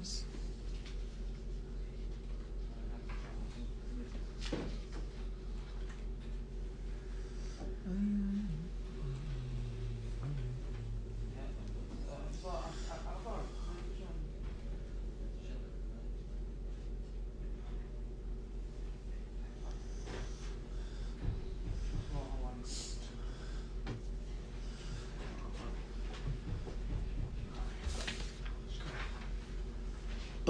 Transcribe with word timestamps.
comes. 0.00 0.39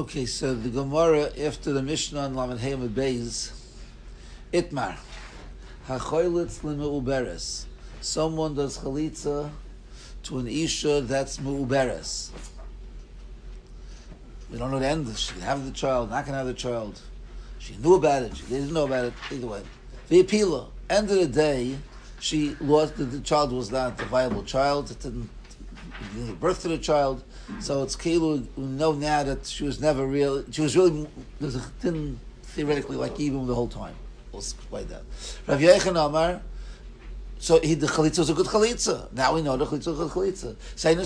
Okay, 0.01 0.25
so 0.25 0.55
the 0.55 0.71
Gemara 0.71 1.29
after 1.39 1.75
the 1.75 1.83
Mishnah 1.83 2.21
on 2.21 2.35
Lamed 2.35 2.59
Hayim 2.59 2.89
Beis, 2.89 3.53
Itmar, 4.51 4.97
Hachoylitz 5.87 6.61
Limeuberes. 6.61 7.67
Someone 8.01 8.55
does 8.55 8.79
chalitza 8.79 9.51
to 10.23 10.39
an 10.39 10.49
isha 10.49 11.03
that's 11.03 11.37
meuberes. 11.37 12.31
We 14.51 14.57
don't 14.57 14.71
know 14.71 14.79
the 14.79 14.87
end. 14.87 15.15
She 15.19 15.35
can 15.35 15.43
have 15.43 15.67
the 15.67 15.71
child, 15.71 16.09
not 16.09 16.25
can 16.25 16.33
have 16.33 16.47
the 16.47 16.55
child. 16.55 16.99
She 17.59 17.77
knew 17.77 17.97
about 17.97 18.23
it. 18.23 18.35
She 18.35 18.47
didn't 18.47 18.73
know 18.73 18.87
about 18.87 19.05
it. 19.05 19.13
Either 19.31 19.49
way, 19.49 19.63
the 20.09 20.23
apila. 20.23 20.69
End 20.89 21.11
of 21.11 21.17
the 21.17 21.27
day, 21.27 21.77
she 22.21 22.57
lost. 22.59 22.97
The, 22.97 23.05
the 23.05 23.21
child 23.21 23.53
was 23.53 23.71
not 23.71 24.01
a 24.01 24.05
viable 24.07 24.45
child. 24.45 24.91
It 24.91 25.01
didn't 25.01 25.29
birth 26.41 26.63
to 26.63 26.69
the 26.69 26.79
child. 26.79 27.23
So 27.61 27.83
it's 27.83 27.97
Keilu, 27.97 28.47
we 28.57 28.65
know 28.65 28.93
now 28.93 29.23
that 29.23 29.47
she 29.47 29.65
was 29.65 29.81
never 29.81 30.07
real, 30.07 30.45
she 30.51 30.63
was 30.63 30.77
really, 30.77 31.07
didn't 31.83 32.19
theoretically 32.43 32.97
like 32.97 33.19
even 33.19 33.47
the 33.47 33.55
whole 33.55 33.69
time. 33.69 33.95
We'll 34.33 34.41
explain 34.41 34.89
that. 34.89 35.03
Rav 35.47 35.61
Yechon 35.61 36.07
Amar, 36.07 36.41
so 37.41 37.59
he, 37.61 37.73
the 37.73 37.87
chalitza 37.87 38.19
was 38.19 38.31
a 38.31 38.35
good 38.35 38.47
chalitza. 38.47 39.11
Now 39.13 39.35
we 39.35 39.41
know 39.41 39.57
the 39.57 39.65
chalitza 39.65 39.87
was 39.87 40.01
a 40.01 40.05
good 40.05 40.35
chalitza. 40.35 40.57
Say 40.77 40.95
no. 40.95 41.03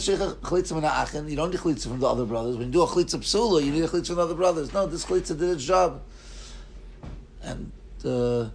You 1.28 1.36
don't 1.36 1.50
need 1.50 1.60
chalitza 1.60 1.88
from 1.88 2.00
the 2.00 2.08
other 2.08 2.24
brothers. 2.24 2.56
When 2.56 2.66
you 2.66 2.72
do 2.72 2.82
a 2.82 2.86
chalitza 2.88 3.18
psula, 3.20 3.64
you 3.64 3.70
need 3.70 3.84
a 3.84 3.88
chalitza 3.88 4.08
from 4.08 4.16
the 4.16 4.22
other 4.22 4.34
brothers. 4.34 4.72
No, 4.72 4.86
this 4.86 5.04
chalitza 5.04 5.38
did 5.38 5.50
its 5.50 5.64
job. 5.64 6.02
And 7.40 7.70
uh, 8.04 8.48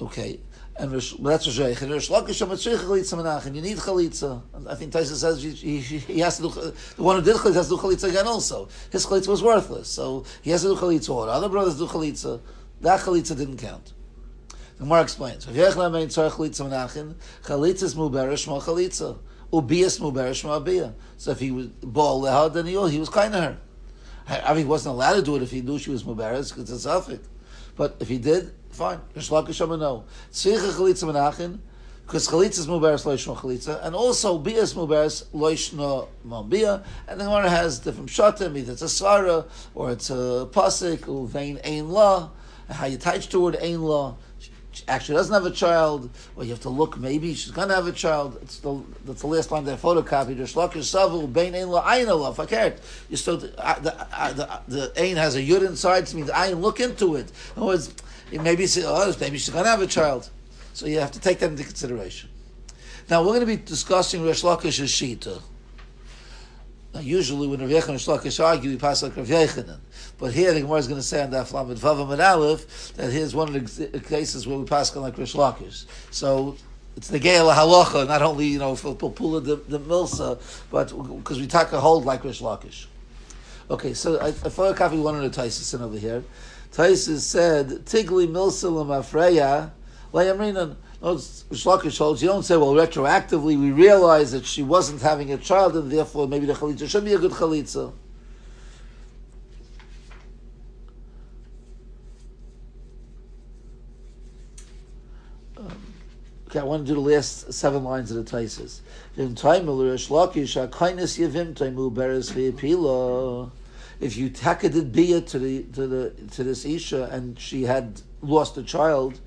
okay, 0.00 0.38
and 0.78 0.92
that's 0.92 1.12
Rosh 1.14 1.48
Hashanah. 1.48 1.82
And 1.82 1.90
Rosh 1.92 2.08
Lakish 2.08 2.46
Amatzrich 2.46 2.78
Chalitza 2.78 3.18
Menachem. 3.18 3.54
You 3.54 3.62
need 3.62 3.78
Chalitza. 3.78 4.40
I 4.68 4.76
think 4.76 4.92
Taisa 4.92 5.16
says 5.16 5.42
he, 5.42 5.50
he, 5.50 5.98
he, 5.98 6.20
has 6.20 6.36
to 6.36 6.42
do, 6.44 6.50
the 6.50 7.02
one 7.02 7.16
who 7.16 7.22
did 7.22 7.36
Chalitza 7.36 7.54
has 7.54 7.68
to 7.68 7.76
do 7.76 7.82
Chalitza 7.82 8.08
again 8.08 8.26
also. 8.28 8.68
His 8.90 9.04
Chalitza 9.04 9.28
was 9.28 9.42
worthless, 9.42 9.88
so 9.88 10.24
he 10.40 10.50
has 10.50 10.62
to 10.62 10.68
do 10.68 10.76
Chalitza. 10.76 11.10
Or 11.10 11.28
other 11.28 11.48
brothers 11.48 11.78
do 11.78 11.86
Chalitza. 11.86 12.40
That 12.80 13.00
Chalitza 13.00 13.36
didn't 13.36 13.56
count. 13.56 13.92
The 14.76 14.84
Gemara 14.84 15.02
explains. 15.02 15.46
Chalitza 15.46 15.56
is 17.82 17.94
Mubera 17.96 18.34
Shma 18.34 18.62
Chalitza. 18.62 19.18
Ubias 19.52 19.98
Mubera 19.98 20.30
Shma 20.30 20.64
Abiyah. 20.64 20.94
So 21.16 21.32
if 21.32 21.40
he 21.40 21.50
was 21.50 21.66
Baal 21.66 22.22
Lehad, 22.22 22.52
then 22.54 22.66
he, 22.66 22.72
he 22.90 23.00
was 23.00 23.08
kind 23.08 23.34
of 23.34 23.42
her. 23.42 23.58
I 24.28 24.50
mean, 24.50 24.64
he 24.64 24.68
wasn't 24.68 24.94
allowed 24.94 25.14
to 25.14 25.22
do 25.22 25.36
it 25.36 25.42
if 25.42 25.50
he 25.50 25.62
knew 25.62 25.78
she 25.78 25.90
was 25.90 26.04
Mubarak, 26.04 26.54
because 26.54 26.70
it's 26.70 26.86
a. 26.86 27.18
But 27.78 27.96
if 28.00 28.08
he 28.08 28.18
did, 28.18 28.52
fine. 28.70 29.00
Rish 29.14 29.30
Lakish 29.30 29.60
no. 29.78 30.04
Tzricha 30.32 30.72
chalitza 30.72 31.04
menachin, 31.04 31.60
because 32.04 32.26
chalitza 32.26 32.58
is 32.58 32.66
muberes 32.66 33.04
loishno 33.04 33.36
chalitza, 33.36 33.82
and 33.84 33.94
also 33.94 34.36
bia 34.36 34.62
is 34.62 34.74
muberes 34.74 35.24
loishno 35.32 36.08
mambia, 36.26 36.82
and 37.06 37.20
the 37.20 37.24
Gemara 37.24 37.48
has 37.48 37.78
different 37.78 38.10
shatim, 38.10 38.58
either 38.58 38.72
it's 38.72 38.82
a 38.82 38.86
svara, 38.86 39.46
or 39.76 39.92
it's 39.92 40.10
a 40.10 40.48
pasik, 40.50 41.08
or 41.08 41.28
vein 41.28 41.60
ein 41.64 41.88
la, 41.88 42.30
how 42.68 42.86
you 42.86 42.98
touch 42.98 43.28
to 43.28 43.48
it 43.48 43.62
ein 43.62 43.80
la, 43.80 44.16
she 44.78 44.84
actually 44.86 45.16
doesn't 45.16 45.34
have 45.34 45.44
a 45.44 45.50
child, 45.50 46.08
or 46.36 46.44
you 46.44 46.50
have 46.50 46.60
to 46.60 46.68
look, 46.68 46.98
maybe 46.98 47.34
she's 47.34 47.50
going 47.50 47.68
to 47.68 47.74
have 47.74 47.88
a 47.88 47.92
child. 47.92 48.38
It's 48.42 48.58
the, 48.58 48.80
that's 49.04 49.22
the 49.22 49.26
last 49.26 49.50
line 49.50 49.64
photocopied. 49.64 50.36
Ayin 50.36 52.08
Allah, 52.08 52.32
Fakert. 52.32 52.78
You 53.10 53.16
still, 53.16 53.38
the, 53.38 53.66
uh, 53.66 53.78
the, 53.80 54.06
uh, 54.16 54.32
the, 54.32 54.60
the 54.68 55.02
Ein 55.02 55.16
has 55.16 55.34
a 55.34 55.42
Yud 55.42 55.66
inside, 55.66 56.06
so 56.06 56.16
means 56.16 56.30
Ayin, 56.30 56.60
look 56.60 56.78
into 56.78 57.16
it. 57.16 57.32
In 57.56 57.62
other 57.62 57.66
words, 57.66 57.92
maybe, 58.30 58.66
oh, 58.84 59.14
maybe 59.20 59.38
she's 59.38 59.50
going 59.50 59.64
to 59.64 59.70
have 59.70 59.82
a 59.82 59.86
child. 59.86 60.30
So 60.74 60.86
you 60.86 61.00
have 61.00 61.12
to 61.12 61.20
take 61.20 61.40
that 61.40 61.50
into 61.50 61.64
consideration. 61.64 62.30
Now, 63.10 63.22
we're 63.22 63.28
going 63.28 63.40
to 63.40 63.46
be 63.46 63.56
discussing 63.56 64.24
Resh 64.24 64.42
Lakish's 64.42 64.92
Shita. 64.92 65.42
Now, 66.94 67.00
usually 67.00 67.48
when 67.48 67.60
Rav 67.60 67.68
Yechon 67.68 67.88
and 67.88 67.98
Shlakish 67.98 68.42
argue, 68.44 68.70
we 68.70 68.76
pass 68.76 69.02
like 69.02 69.16
Rav 69.16 69.26
Yechonin. 69.26 69.78
But 70.18 70.32
here 70.32 70.52
the 70.52 70.62
Gemara 70.62 70.78
is 70.78 70.88
going 70.88 71.00
to 71.00 71.06
say 71.06 71.22
on 71.22 71.30
the 71.30 71.38
Aflam 71.38 71.70
and 71.70 71.78
Vavam 71.78 72.12
and 72.12 72.20
Aleph 72.20 72.92
that 72.94 73.12
here's 73.12 73.34
one 73.34 73.54
of 73.54 73.76
the 73.76 73.96
uh, 73.96 74.00
cases 74.00 74.46
where 74.46 74.58
we 74.58 74.64
pass 74.64 74.94
like 74.96 75.16
Rav 75.16 75.28
Shlakish. 75.28 75.86
So 76.10 76.56
it's 76.96 77.06
the 77.06 77.20
Gael 77.20 77.46
Halacha, 77.46 78.08
not 78.08 78.22
only 78.22 78.46
you 78.46 78.58
know 78.58 78.74
for 78.74 78.96
Pula 78.96 79.40
the, 79.44 79.56
the 79.68 79.78
Milsa, 79.78 80.40
but 80.72 80.88
because 81.18 81.38
we 81.38 81.46
take 81.46 81.70
a 81.70 81.80
hold 81.80 82.04
like 82.04 82.24
Rish 82.24 82.40
Lakish. 82.40 82.86
Okay, 83.70 83.94
so 83.94 84.18
I, 84.18 84.28
I 84.28 84.30
photocopy 84.30 85.00
one 85.00 85.14
of 85.14 85.22
the 85.22 85.40
Taisis 85.40 85.80
over 85.80 85.96
here. 85.96 86.24
Taisis 86.72 87.20
said 87.20 87.68
Tigli 87.84 88.26
Milsa 88.26 88.68
Lamafreya 88.72 89.70
Layamrinan. 90.12 90.74
No, 91.00 91.14
Shlakish 91.14 91.98
holds. 91.98 92.20
You 92.20 92.30
don't 92.30 92.42
say, 92.42 92.56
well, 92.56 92.74
retroactively 92.74 93.56
we 93.56 93.70
realize 93.70 94.32
that 94.32 94.44
she 94.44 94.64
wasn't 94.64 95.00
having 95.00 95.32
a 95.32 95.38
child, 95.38 95.76
and 95.76 95.92
therefore 95.92 96.26
maybe 96.26 96.46
the 96.46 96.54
chalitza 96.54 96.88
should 96.88 97.04
be 97.04 97.12
a 97.12 97.18
good 97.18 97.30
chalitza. 97.30 97.92
I 106.58 106.64
want 106.64 106.86
to 106.86 106.94
do 106.94 107.00
the 107.00 107.14
last 107.14 107.52
seven 107.52 107.84
lines 107.84 108.10
of 108.10 108.24
the 108.24 108.30
Taisis. 108.30 108.80
If 114.00 114.16
you 114.16 114.30
takadid 114.30 114.92
bia 114.92 115.20
to 115.20 115.38
the 115.38 115.62
to 115.62 115.86
the 115.86 116.10
to 116.32 116.44
this 116.44 116.64
isha 116.64 117.08
and 117.10 117.38
she 117.38 117.62
had 117.64 118.02
lost 118.20 118.56
a 118.56 118.62
child, 118.62 119.20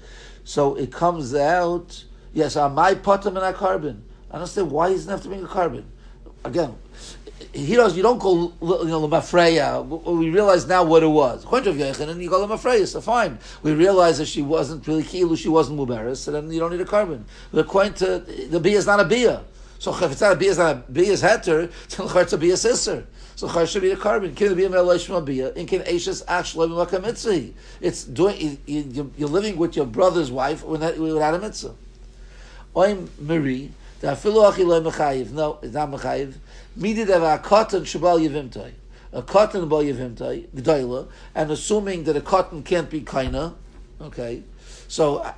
so 0.43 0.75
it 0.75 0.91
comes 0.91 1.33
out. 1.35 2.05
Yes, 2.33 2.55
am 2.55 2.79
I 2.79 2.95
potam 2.95 3.35
and 3.35 3.39
a 3.39 3.53
carbon? 3.53 4.03
I 4.29 4.35
understand 4.35 4.71
why 4.71 4.89
he 4.89 4.95
doesn't 4.95 5.11
have 5.11 5.21
to 5.23 5.27
bring 5.27 5.43
a 5.43 5.47
carbon. 5.47 5.91
Again, 6.45 6.75
he 7.53 7.75
does. 7.75 7.95
You 7.95 8.03
don't 8.03 8.19
call 8.19 8.53
you 8.61 8.85
know 8.85 9.07
lemafreya. 9.07 9.83
We 10.17 10.29
realize 10.29 10.67
now 10.67 10.83
what 10.83 11.03
it 11.03 11.07
was. 11.07 11.43
And 11.45 11.65
you 12.21 12.29
call 12.29 12.47
lemafreya. 12.47 12.87
So 12.87 13.01
fine. 13.01 13.39
We 13.63 13.73
realize 13.73 14.17
that 14.17 14.27
she 14.27 14.41
wasn't 14.41 14.85
really 14.87 15.03
kilu. 15.03 15.37
She 15.37 15.49
wasn't 15.49 15.79
muberis. 15.79 16.17
So 16.17 16.31
then 16.31 16.51
you 16.51 16.59
don't 16.59 16.71
need 16.71 16.81
a 16.81 16.85
carbon. 16.85 17.25
But 17.51 17.61
according 17.61 17.93
to 17.95 18.19
the 18.19 18.59
bia 18.59 18.77
is 18.77 18.85
not 18.85 18.99
a 18.99 19.05
bia. 19.05 19.43
So 19.79 19.95
if 19.95 20.11
it's 20.11 20.21
not 20.21 20.33
a 20.33 20.35
bia, 20.35 20.49
it's 20.49 20.59
not 20.59 20.75
a 20.75 20.91
bia 20.91 21.11
is 21.11 21.21
heter. 21.23 21.71
So 21.87 22.07
it's 22.19 22.33
a 22.33 22.57
sister. 22.57 23.05
So 23.35 23.47
char 23.47 23.65
should 23.65 23.81
be 23.81 23.91
a 23.91 23.97
carbon. 23.97 24.35
Can 24.35 24.53
be 24.55 24.65
a 24.65 24.69
bia. 25.21 25.51
In 25.53 25.65
can 25.65 25.81
aishas 25.81 26.23
actually 26.27 26.67
mitzvah. 26.99 27.49
It's 27.79 28.03
doing. 28.03 28.59
You're 28.67 29.29
living 29.29 29.57
with 29.57 29.75
your 29.75 29.85
brother's 29.85 30.29
wife 30.31 30.63
without 30.63 30.95
a 31.33 31.39
mitzvah. 31.39 31.73
I'm 32.75 33.09
Marie. 33.19 33.71
The. 34.01 34.15
No, 35.31 35.59
it's 35.61 35.73
not 35.73 35.91
mechayiv. 35.91 36.33
Midid 36.77 37.09
of 37.09 37.23
a 37.23 37.37
cotton 37.37 37.83
shabal 37.83 38.19
yivimtai. 38.19 38.71
A 39.13 39.21
cotton 39.21 39.67
bal 39.67 39.83
yivimtai, 39.83 40.47
g'dayla, 40.55 41.07
and 41.35 41.51
assuming 41.51 42.05
that 42.05 42.15
a 42.15 42.21
cotton 42.21 42.63
can't 42.63 42.89
be 42.89 43.01
kaina, 43.01 43.55
okay, 43.99 44.41
so 44.87 45.17
uh, 45.17 45.33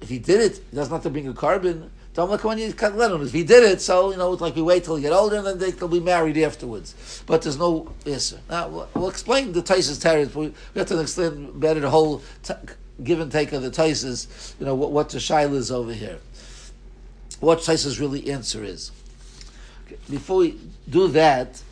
if 0.00 0.08
he 0.08 0.18
did 0.18 0.40
it, 0.40 0.60
he 0.70 0.76
doesn't 0.76 0.92
have 0.92 1.04
to 1.04 1.10
bring 1.10 1.28
a 1.28 1.32
carbon. 1.32 1.90
If 2.14 3.32
he 3.32 3.42
did 3.42 3.64
it, 3.64 3.80
so 3.80 4.10
you 4.10 4.18
know, 4.18 4.34
it's 4.34 4.42
like 4.42 4.54
we 4.54 4.60
wait 4.60 4.84
till 4.84 4.96
he 4.96 5.02
get 5.02 5.14
older 5.14 5.36
and 5.36 5.46
then 5.46 5.58
they, 5.58 5.70
will 5.70 5.88
be 5.88 5.98
married 5.98 6.36
afterwards. 6.36 7.22
But 7.26 7.40
there's 7.40 7.58
no 7.58 7.90
yes. 8.04 8.34
Now 8.50 8.86
we'll 8.94 9.08
explain 9.08 9.52
the 9.52 9.62
Taisus 9.62 9.98
terrors. 9.98 10.34
We 10.34 10.52
have 10.76 10.88
to 10.88 11.00
explain 11.00 11.58
better 11.58 11.80
the 11.80 11.88
whole 11.88 12.20
t- 12.42 12.52
give 13.02 13.18
and 13.20 13.32
take 13.32 13.52
of 13.52 13.62
the 13.62 13.70
Taisus. 13.70 14.52
You 14.60 14.66
know 14.66 14.74
what, 14.74 14.90
what 14.90 15.08
the 15.08 15.18
shaila 15.18 15.54
is 15.54 15.70
over 15.70 15.94
here. 15.94 16.18
What 17.40 17.60
Taisus 17.60 17.98
really 17.98 18.30
answer 18.30 18.62
is 18.62 18.90
before 20.10 20.38
we 20.38 20.58
do 20.88 21.08
that, 21.08 21.62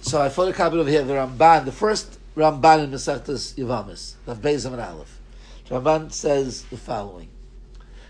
so 0.00 0.20
I 0.20 0.28
photocopied 0.28 0.74
over 0.74 0.90
here 0.90 1.02
the 1.02 1.14
Ramban, 1.14 1.64
the 1.64 1.72
first 1.72 2.18
Ramban 2.36 2.84
in 2.84 2.90
Masechtas 2.90 3.54
Yavamis, 3.54 4.14
of 4.26 4.40
Bezim 4.40 4.72
and 4.72 4.80
Aleph. 4.80 5.20
Ramban 5.68 6.12
says 6.12 6.64
the 6.64 6.76
following. 6.76 7.28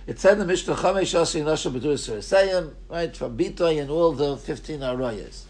It 0.07 0.19
said 0.19 0.39
the 0.39 0.45
Mishnah, 0.45 0.75
Chamesh 0.75 1.19
Asi 1.19 1.43
Nasha 1.43 1.71
B'dur 1.71 1.95
Sayim, 1.95 2.73
right, 2.89 3.17
from 3.17 3.37
Bitoy 3.37 3.81
and 3.81 3.91
all 3.91 4.13
the 4.13 4.37
15 4.37 4.81
Arayas. 4.81 5.43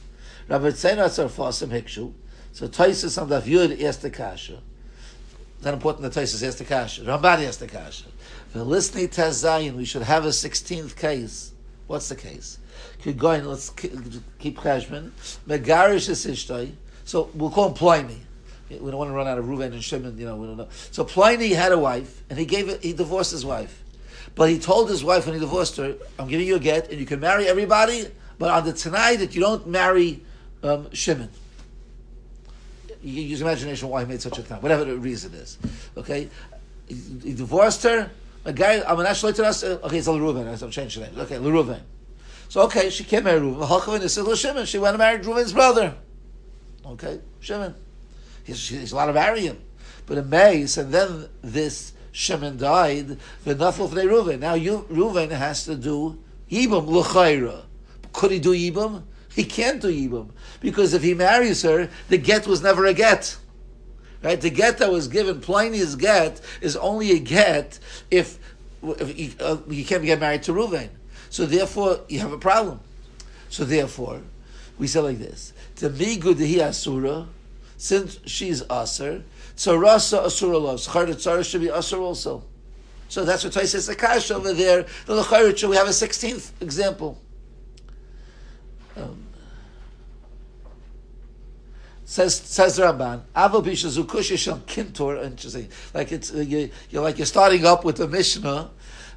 Rabbi 0.48 0.68
Tzena 0.68 1.06
Atzar 1.06 1.30
Fasim 1.30 1.68
Hikshu, 1.68 2.12
so 2.52 2.68
Taisus 2.68 3.20
on 3.20 3.30
the 3.30 3.40
Yud 3.40 3.82
asked 3.82 4.02
the 4.02 4.10
Kasha. 4.10 4.60
It's 5.56 5.64
not 5.64 5.74
important 5.74 6.02
that 6.12 6.20
Taisus 6.20 6.46
asked 6.46 6.58
the 6.58 6.64
Kasha. 6.64 7.02
Ramban 7.02 7.46
asked 7.46 7.60
the 7.60 7.68
Kasha. 7.68 8.06
The 8.52 8.64
listening 8.64 9.08
Tazayin, 9.08 9.74
we 9.74 9.86
should 9.86 10.02
have 10.02 10.26
a 10.26 10.28
16th 10.28 10.96
case. 10.96 11.52
What's 11.92 12.08
the 12.08 12.16
case? 12.16 12.58
could 13.02 13.18
go 13.18 13.32
in, 13.32 13.46
let's 13.46 13.68
keep 13.68 14.56
Cheshman, 14.56 15.10
Megarish 15.46 16.08
is 16.08 16.24
Ishtoi, 16.24 16.72
so 17.04 17.28
we'll 17.34 17.50
call 17.50 17.68
him 17.68 17.74
Pliny. 17.74 18.18
We 18.70 18.78
don't 18.78 18.96
want 18.96 19.10
to 19.10 19.14
run 19.14 19.28
out 19.28 19.36
of 19.36 19.44
Reuven 19.44 19.72
and 19.74 19.84
Shimon, 19.84 20.16
you 20.16 20.24
know, 20.24 20.36
we 20.36 20.46
don't 20.46 20.56
know. 20.56 20.68
So 20.90 21.04
Pliny 21.04 21.50
had 21.50 21.70
a 21.70 21.78
wife, 21.78 22.22
and 22.30 22.38
he 22.38 22.46
gave 22.46 22.70
it, 22.70 22.82
he 22.82 22.94
divorced 22.94 23.30
his 23.32 23.44
wife. 23.44 23.84
But 24.34 24.48
he 24.48 24.58
told 24.58 24.88
his 24.88 25.04
wife 25.04 25.26
when 25.26 25.34
he 25.34 25.40
divorced 25.40 25.76
her, 25.76 25.96
I'm 26.18 26.28
giving 26.28 26.46
you 26.46 26.56
a 26.56 26.58
get, 26.58 26.88
and 26.88 26.98
you 26.98 27.04
can 27.04 27.20
marry 27.20 27.46
everybody, 27.46 28.06
but 28.38 28.50
on 28.50 28.64
the 28.64 28.72
tonight 28.72 29.16
that 29.16 29.34
you 29.34 29.42
don't 29.42 29.66
marry 29.66 30.24
um, 30.62 30.90
Shimon. 30.94 31.28
You 33.02 33.14
can 33.16 33.30
use 33.30 33.42
imagination 33.42 33.90
why 33.90 34.00
he 34.00 34.08
made 34.08 34.22
such 34.22 34.38
a 34.38 34.42
thing, 34.42 34.62
whatever 34.62 34.86
the 34.86 34.96
reason 34.96 35.34
is. 35.34 35.58
Okay? 35.98 36.30
He 36.88 37.34
divorced 37.34 37.82
her. 37.82 38.10
A 38.44 38.52
guy, 38.52 38.82
I'm 38.82 38.98
an 38.98 39.06
Ashley 39.06 39.32
to 39.34 39.44
us. 39.46 39.62
Okay, 39.62 39.98
it's 39.98 40.08
L'Ruven. 40.08 40.48
I 40.48 40.56
have 40.56 40.70
changed 40.70 40.98
the 40.98 41.02
name. 41.02 41.18
Okay, 41.18 41.38
L'Ruven. 41.38 41.80
So, 42.48 42.60
okay, 42.62 42.90
she 42.90 43.04
can't 43.04 43.24
marry 43.24 43.40
Reuven. 43.40 43.66
Halchavin 43.66 44.02
is 44.02 44.40
Shimon. 44.40 44.66
She 44.66 44.78
went 44.78 44.94
and 44.94 44.98
married 44.98 45.22
Reuven's 45.22 45.54
brother. 45.54 45.94
Okay, 46.84 47.20
Shimon. 47.40 47.74
He's, 48.44 48.68
he's 48.68 48.92
allowed 48.92 49.06
to 49.06 49.12
marry 49.14 49.40
him. 49.40 49.58
But 50.04 50.18
in 50.18 50.28
Mace, 50.28 50.76
and 50.76 50.92
then 50.92 51.28
this 51.40 51.92
Shimon 52.10 52.58
died, 52.58 53.16
the 53.44 53.54
Nafel 53.54 53.84
of 53.86 53.92
Reuven. 53.92 54.40
Now 54.40 54.52
you, 54.52 54.84
has 55.30 55.64
to 55.64 55.76
do 55.76 56.18
Yibam 56.50 56.86
L'chayra. 56.88 57.62
Could 58.12 58.32
he 58.32 58.38
do 58.38 58.52
Yibam? 58.52 59.04
He 59.34 59.44
can't 59.44 59.80
do 59.80 59.88
Yibam. 59.88 60.28
Because 60.60 60.92
if 60.92 61.02
he 61.02 61.14
marries 61.14 61.62
her, 61.62 61.88
the 62.10 62.18
get 62.18 62.46
was 62.46 62.62
never 62.62 62.84
a 62.84 62.92
get. 62.92 63.38
Right? 64.22 64.40
The 64.40 64.50
get 64.50 64.78
that 64.78 64.90
was 64.92 65.08
given, 65.08 65.40
Pliny's 65.40 65.96
get, 65.96 66.40
is 66.60 66.76
only 66.76 67.12
a 67.12 67.18
get 67.18 67.78
if, 68.10 68.38
if 68.82 69.18
you, 69.18 69.32
uh, 69.40 69.58
you 69.68 69.84
can't 69.84 70.04
get 70.04 70.20
married 70.20 70.44
to 70.44 70.52
Reuven. 70.52 70.88
So 71.30 71.46
therefore, 71.46 72.00
you 72.08 72.20
have 72.20 72.32
a 72.32 72.38
problem. 72.38 72.80
So 73.48 73.64
therefore, 73.64 74.22
we 74.78 74.86
say 74.86 75.00
like 75.00 75.18
this: 75.18 75.52
To 75.76 75.88
good 75.88 76.38
he 76.38 76.60
asura, 76.60 77.26
since 77.76 78.18
she's 78.26 78.62
aser, 78.70 79.24
tzarasa 79.56 80.24
asura 80.24 80.58
loves. 80.58 80.86
Tzara 80.88 81.44
should 81.44 81.60
be 81.60 81.70
aser 81.70 81.98
also. 81.98 82.44
So 83.08 83.24
that's 83.24 83.44
what 83.44 83.52
says 83.52 83.86
the 83.86 83.94
kash 83.94 84.30
over 84.30 84.52
there. 84.52 84.86
The 85.06 85.22
lechayrit 85.22 85.68
we 85.68 85.76
have 85.76 85.88
a 85.88 85.92
sixteenth 85.92 86.52
example. 86.62 87.18
Says 92.04 92.34
says 92.36 92.78
Ramban, 92.78 93.22
Aval 93.34 93.64
Bishazukushisham 93.64 94.60
Kintor, 94.60 95.24
interesting. 95.24 95.68
Like 95.94 96.12
it's 96.12 96.34
uh, 96.34 96.38
you, 96.38 96.70
you're 96.90 97.02
like 97.02 97.18
you're 97.18 97.26
starting 97.26 97.64
up 97.64 97.84
with 97.84 97.96
the 97.96 98.08
Mishnah. 98.08 98.70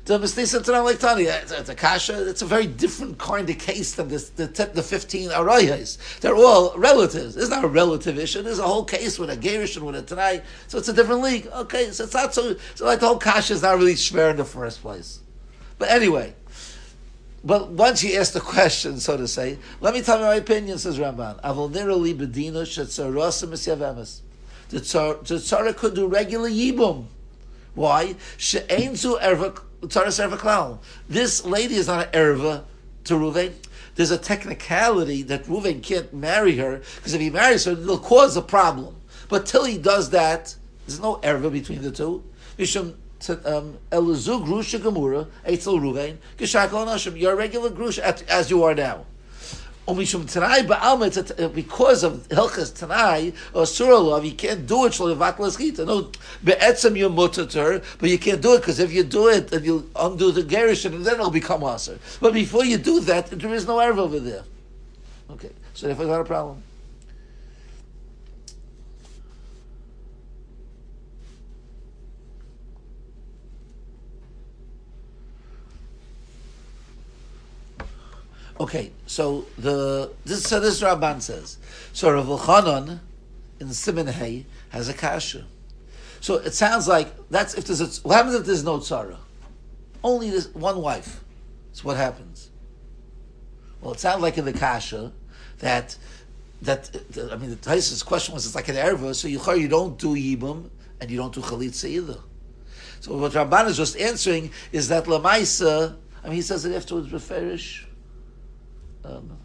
The 0.06 0.22
it's 0.22 1.70
a 1.70 1.76
kasha. 1.76 2.30
It's 2.30 2.44
a 2.44 2.46
very 2.46 2.68
different 2.68 3.18
kind 3.18 3.50
of 3.50 3.58
case 3.58 3.96
than 3.96 4.08
this, 4.08 4.30
the 4.30 4.46
the 4.46 4.84
fifteen 4.84 5.30
arayas. 5.30 6.20
They're 6.20 6.36
all 6.36 6.78
relatives. 6.78 7.36
It's 7.36 7.50
not 7.50 7.64
a 7.64 7.68
relative 7.68 8.20
issue. 8.20 8.44
There's 8.44 8.60
a 8.60 8.68
whole 8.68 8.86
case 8.86 9.18
with 9.18 9.32
a 9.32 9.36
gerish 9.36 9.78
and 9.78 9.86
with 9.86 9.96
a 9.96 10.04
tanai. 10.04 10.44
So 10.68 10.78
it's 10.78 10.90
a 10.90 10.94
different 10.94 11.24
league. 11.24 11.48
Okay, 11.48 11.90
so 11.90 12.04
it's 12.04 12.14
not 12.14 12.36
so. 12.36 12.56
So 12.76 12.86
like 12.86 13.00
the 13.00 13.08
whole 13.08 13.18
kasha 13.18 13.54
is 13.54 13.64
not 13.64 13.80
really 13.80 13.96
schwer 13.96 14.30
in 14.30 14.38
the 14.38 14.46
first 14.46 14.82
place. 14.82 15.22
But 15.80 15.90
anyway. 15.90 16.36
But 17.46 17.70
once 17.70 18.04
you 18.04 18.18
ask 18.20 18.34
the 18.34 18.42
question, 18.42 19.00
so 19.00 19.18
to 19.18 19.28
say, 19.28 19.60
let 19.80 19.94
me 19.94 20.02
tell 20.02 20.18
you 20.18 20.26
my 20.26 20.36
opinion, 20.36 20.80
says 20.80 20.98
Ramban. 20.98 21.40
Avol 21.42 21.70
nirali 21.72 22.16
bedina 22.18 22.64
shetzarasa 22.64 23.48
misyavemis. 23.48 24.22
The 24.70 24.80
tzara 24.80 25.78
could 25.78 25.94
do 25.94 26.08
regular 26.08 26.50
yibum. 26.50 27.06
Why? 27.76 28.16
She'enzu 28.38 29.20
erva 29.22 29.62
tzaras 29.82 30.20
erva 30.28 30.38
klal. 30.38 30.80
This 31.08 31.46
lady 31.46 31.76
is 31.76 31.86
not 31.88 32.08
an 32.08 32.14
erva 32.14 32.64
to 33.04 33.14
Ruvain. 33.14 33.54
There's 33.94 34.10
a 34.10 34.18
technicality 34.18 35.22
that 35.24 35.44
Ruvain 35.44 35.84
can't 35.84 36.12
marry 36.14 36.56
her 36.58 36.82
because 36.96 37.14
if 37.14 37.22
he 37.22 37.30
marries 37.30 37.66
her, 37.66 37.74
it'll 37.74 38.00
cause 38.00 38.36
a 38.36 38.42
problem. 38.42 38.96
But 39.30 39.46
till 39.46 39.66
he 39.66 39.78
does 39.78 40.10
that, 40.10 40.56
there's 40.88 41.00
no 41.00 41.18
erva 41.18 41.52
between 41.52 41.84
the 41.84 41.92
two. 41.92 42.24
Um, 43.46 43.78
Elazu 43.92 44.44
grusha 44.46 44.80
gemura 44.80 45.28
eitzel 45.46 45.80
ruvain 45.80 46.18
geshakol 46.38 46.86
nashim. 46.86 47.20
You're 47.20 47.34
a 47.34 47.36
regular 47.36 47.70
grusha 47.70 48.24
as 48.30 48.50
you 48.50 48.64
are 48.64 48.76
now. 48.76 49.06
Omishum 49.88 50.32
tanai 50.32 50.64
ba'alma 50.64 51.40
uh, 51.40 51.48
because 51.50 52.04
of 52.04 52.28
hilchas 52.30 52.74
tanai 52.78 53.34
or 53.54 53.64
suralav 53.64 54.26
you 54.26 54.34
can't 54.34 54.66
do 54.66 54.86
it 54.86 54.94
shlevat 54.94 55.38
leschita. 55.38 55.86
No, 55.86 56.12
be'etzem 56.44 56.98
you 56.98 57.10
mutter, 57.10 57.82
but 58.00 58.10
you 58.10 58.18
can't 58.18 58.42
do 58.42 58.56
it 58.56 58.60
because 58.60 58.80
if 58.80 58.92
you 58.92 59.04
do 59.04 59.28
it, 59.28 59.50
then 59.50 59.64
you'll 59.64 59.86
undo 59.96 60.32
the 60.32 60.42
gerushin 60.42 60.94
and 60.94 61.06
then 61.06 61.16
it'll 61.16 61.30
become 61.30 61.64
aser. 61.64 62.00
But 62.20 62.34
before 62.34 62.66
you 62.66 62.78
do 62.78 63.00
that, 63.02 63.28
there 63.28 63.54
is 63.54 63.68
no 63.68 63.78
erv 63.78 63.98
over 63.98 64.20
there. 64.20 64.44
Okay, 65.32 65.52
so 65.74 65.88
therefore 65.88 66.06
not 66.06 66.22
a 66.22 66.26
problem. 66.26 66.64
Okay, 78.58 78.92
so 79.06 79.46
the 79.58 80.12
this 80.24 80.44
so 80.44 80.60
this 80.62 80.82
Ramban 80.82 81.22
says 81.22 81.58
so 81.92 82.12
Rav 82.12 82.26
Elchanan 82.26 83.00
in 83.60 83.74
Simon 83.74 84.08
Hay 84.08 84.46
has 84.70 84.88
a 84.88 84.94
kasha. 84.94 85.46
So 86.22 86.36
it 86.36 86.54
sounds 86.54 86.88
like 86.88 87.14
that's 87.30 87.54
if 87.56 87.66
there's 87.66 87.82
a, 87.82 88.08
what 88.08 88.16
happens 88.16 88.36
if 88.36 88.46
there's 88.46 88.64
no 88.64 88.78
tzara, 88.78 89.18
only 90.04 90.30
this 90.30 90.48
one 90.54 90.82
wife. 90.82 91.22
That's 91.68 91.84
what 91.84 91.98
happens. 91.98 92.50
Well, 93.82 93.94
it 93.94 94.00
sounds 94.00 94.22
like 94.22 94.38
in 94.38 94.46
the 94.46 94.54
kasha 94.54 95.12
that 95.60 95.98
that 96.62 96.90
I 97.32 97.36
mean 97.36 97.50
the 97.50 97.58
Tyson's 97.58 98.04
question 98.04 98.34
was 98.34 98.46
it's 98.46 98.56
like 98.56 98.70
an 98.70 98.76
erva, 98.76 99.14
so 99.14 99.28
you 99.28 99.42
you 99.56 99.68
don't 99.68 100.00
do 100.00 100.16
yibum 100.16 100.70
and 101.02 101.12
you 101.12 101.18
don't 101.18 101.34
do 101.34 101.42
chalitza 101.42 101.90
either. 101.90 102.20
So 103.02 103.18
what 103.18 103.34
Ramban 103.34 103.68
is 103.68 103.78
just 103.78 103.98
answering 103.98 104.52
is 104.72 104.88
that 104.88 105.06
lamaisa. 105.06 105.98
I 106.24 106.28
mean, 106.28 106.38
he 106.38 106.42
says 106.42 106.66
it 106.66 106.74
afterwards 106.74 107.12
referish. 107.12 107.85
Um, 109.06 109.38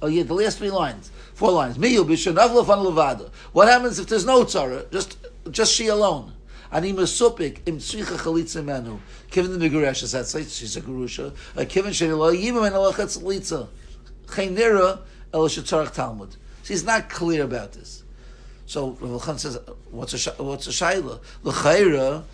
oh 0.00 0.06
yeah, 0.06 0.22
the 0.22 0.34
last 0.34 0.58
three 0.58 0.70
lines, 0.70 1.10
four 1.34 1.50
lines. 1.50 1.76
What 1.76 3.68
happens 3.68 3.98
if 3.98 4.06
there's 4.06 4.24
no 4.24 4.44
tzara? 4.44 4.90
Just, 4.90 5.18
just 5.50 5.74
she 5.74 5.88
alone. 5.88 6.32
Ani 6.70 6.92
mesupik 6.92 7.58
im 7.66 7.78
tzricha 7.78 8.16
chalitza 8.16 8.64
menu. 8.64 8.98
Given 9.30 9.58
the 9.58 9.68
meguresh, 9.68 10.10
that's 10.10 10.32
she's 10.52 10.76
a 10.76 10.80
gerusha. 10.80 11.32
Given 11.68 11.92
sheni 11.92 12.16
lo 12.16 12.32
yimim 12.32 12.66
and 12.66 12.74
alachatz 12.74 13.18
chalitza. 13.18 13.68
Chaynira 14.26 15.00
el 15.32 15.48
shetzarach 15.48 15.92
Talmud. 15.92 16.36
She's 16.62 16.84
not 16.84 17.08
clear 17.08 17.44
about 17.44 17.72
this. 17.72 18.02
So 18.66 18.96
Rav 19.00 19.40
says, 19.40 19.58
what's 19.90 20.26
a 20.26 20.30
what's 20.42 20.66
a 20.66 20.70
shaila? 20.70 21.20
L'chayra, 21.42 22.24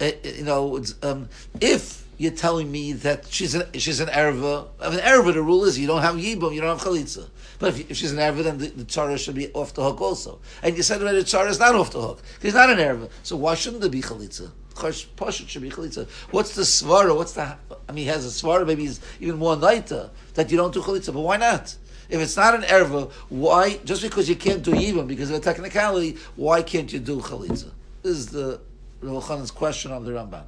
eh, 0.00 0.12
eh, 0.24 0.32
you 0.38 0.44
know, 0.44 0.82
um, 1.02 1.28
if 1.60 2.04
you're 2.20 2.30
telling 2.30 2.70
me 2.70 2.92
that 2.92 3.24
she's 3.30 3.54
an 3.54 3.62
she's 3.72 3.98
an 3.98 4.08
erva. 4.08 4.68
An 4.80 4.98
erva, 4.98 5.32
the 5.32 5.40
rule 5.40 5.64
is 5.64 5.78
you 5.78 5.86
don't 5.86 6.02
have 6.02 6.16
yibum, 6.16 6.54
you 6.54 6.60
don't 6.60 6.78
have 6.78 6.86
chalitza. 6.86 7.30
But 7.58 7.70
if, 7.70 7.90
if 7.90 7.96
she's 7.96 8.12
an 8.12 8.18
erva, 8.18 8.44
then 8.44 8.58
the, 8.58 8.66
the 8.66 8.84
tzara 8.84 9.18
should 9.18 9.36
be 9.36 9.50
off 9.52 9.72
the 9.72 9.82
hook 9.82 10.02
also. 10.02 10.38
And 10.62 10.76
you 10.76 10.82
said 10.82 11.00
already 11.00 11.20
the 11.20 11.24
tzara 11.24 11.48
is 11.48 11.58
not 11.58 11.74
off 11.74 11.92
the 11.92 12.02
hook. 12.02 12.20
He's 12.42 12.52
not 12.52 12.68
an 12.68 12.76
erva. 12.76 13.08
So 13.22 13.36
why 13.36 13.54
shouldn't 13.54 13.80
there 13.80 13.90
be 13.90 14.02
chalitza? 14.02 14.50
Pashut 14.74 15.48
should 15.48 15.62
be 15.62 15.70
chalitza. 15.70 16.06
What's 16.30 16.54
the 16.54 16.60
svara? 16.60 17.16
What's 17.16 17.32
the? 17.32 17.56
I 17.88 17.92
mean, 17.92 18.04
he 18.04 18.10
has 18.10 18.26
a 18.26 18.28
svara. 18.28 18.66
Maybe 18.66 18.82
he's 18.82 19.00
even 19.18 19.38
more 19.38 19.56
naita 19.56 20.10
that 20.34 20.50
you 20.50 20.58
don't 20.58 20.74
do 20.74 20.82
chalitza. 20.82 21.14
But 21.14 21.20
why 21.20 21.38
not? 21.38 21.74
If 22.10 22.20
it's 22.20 22.36
not 22.36 22.54
an 22.54 22.64
erva, 22.64 23.10
why? 23.30 23.78
Just 23.86 24.02
because 24.02 24.28
you 24.28 24.36
can't 24.36 24.62
do 24.62 24.72
yibum 24.72 25.06
because 25.06 25.30
of 25.30 25.36
a 25.36 25.40
technicality, 25.40 26.18
why 26.36 26.60
can't 26.60 26.92
you 26.92 26.98
do 26.98 27.20
chalitza? 27.20 27.70
This 28.02 28.18
is 28.18 28.26
the 28.26 28.60
Rav 29.00 29.54
question 29.54 29.90
on 29.90 30.04
the 30.04 30.10
Ramban. 30.10 30.44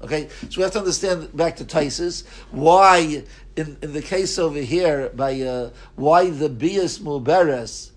Okay, 0.00 0.28
so 0.48 0.58
we 0.58 0.62
have 0.62 0.72
to 0.72 0.78
understand 0.78 1.36
back 1.36 1.56
to 1.56 1.64
Taisis 1.64 2.24
why, 2.52 3.24
in, 3.56 3.76
in 3.82 3.92
the 3.92 4.02
case 4.02 4.38
over 4.38 4.60
here, 4.60 5.08
by 5.10 5.40
uh, 5.40 5.70
why 5.96 6.30
the 6.30 6.48
bias 6.48 7.00
muberes, 7.00 7.90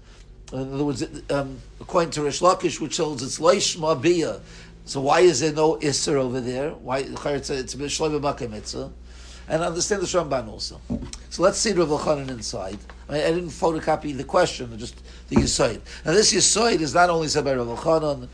in 0.52 0.74
other 0.74 0.84
words, 0.84 1.06
um, 1.30 1.60
according 1.80 2.10
to 2.12 2.24
Rish 2.24 2.40
Lakish, 2.40 2.82
which 2.82 2.98
holds 2.98 3.22
it's 3.22 3.38
leishma 3.38 4.02
bia. 4.02 4.42
So 4.86 5.00
why 5.02 5.20
is 5.20 5.42
there 5.42 5.54
no 5.54 5.76
isser 5.76 6.16
over 6.16 6.42
there? 6.42 6.72
Why 6.72 7.00
it's 7.00 7.50
it's 7.52 7.76
mitzvah? 7.76 8.92
And 9.48 9.64
understand 9.64 10.02
the 10.02 10.06
Ramban 10.08 10.48
also. 10.48 10.80
So 11.30 11.44
let's 11.44 11.58
see 11.58 11.74
Rav 11.74 11.90
Elchanan 11.90 12.30
inside. 12.30 12.80
I, 13.10 13.18
I, 13.18 13.32
didn't 13.32 13.50
photocopy 13.50 14.16
the 14.16 14.24
question, 14.24 14.78
just 14.78 15.02
the 15.28 15.36
Yisoid. 15.36 15.82
Now 16.06 16.14
this 16.14 16.34
Yisoid 16.34 16.80
is 16.80 16.94
not 16.94 17.10
only 17.10 17.28
said 17.28 17.44
by 17.44 17.56
Rav 17.56 17.68
Elchanan, 17.68 18.28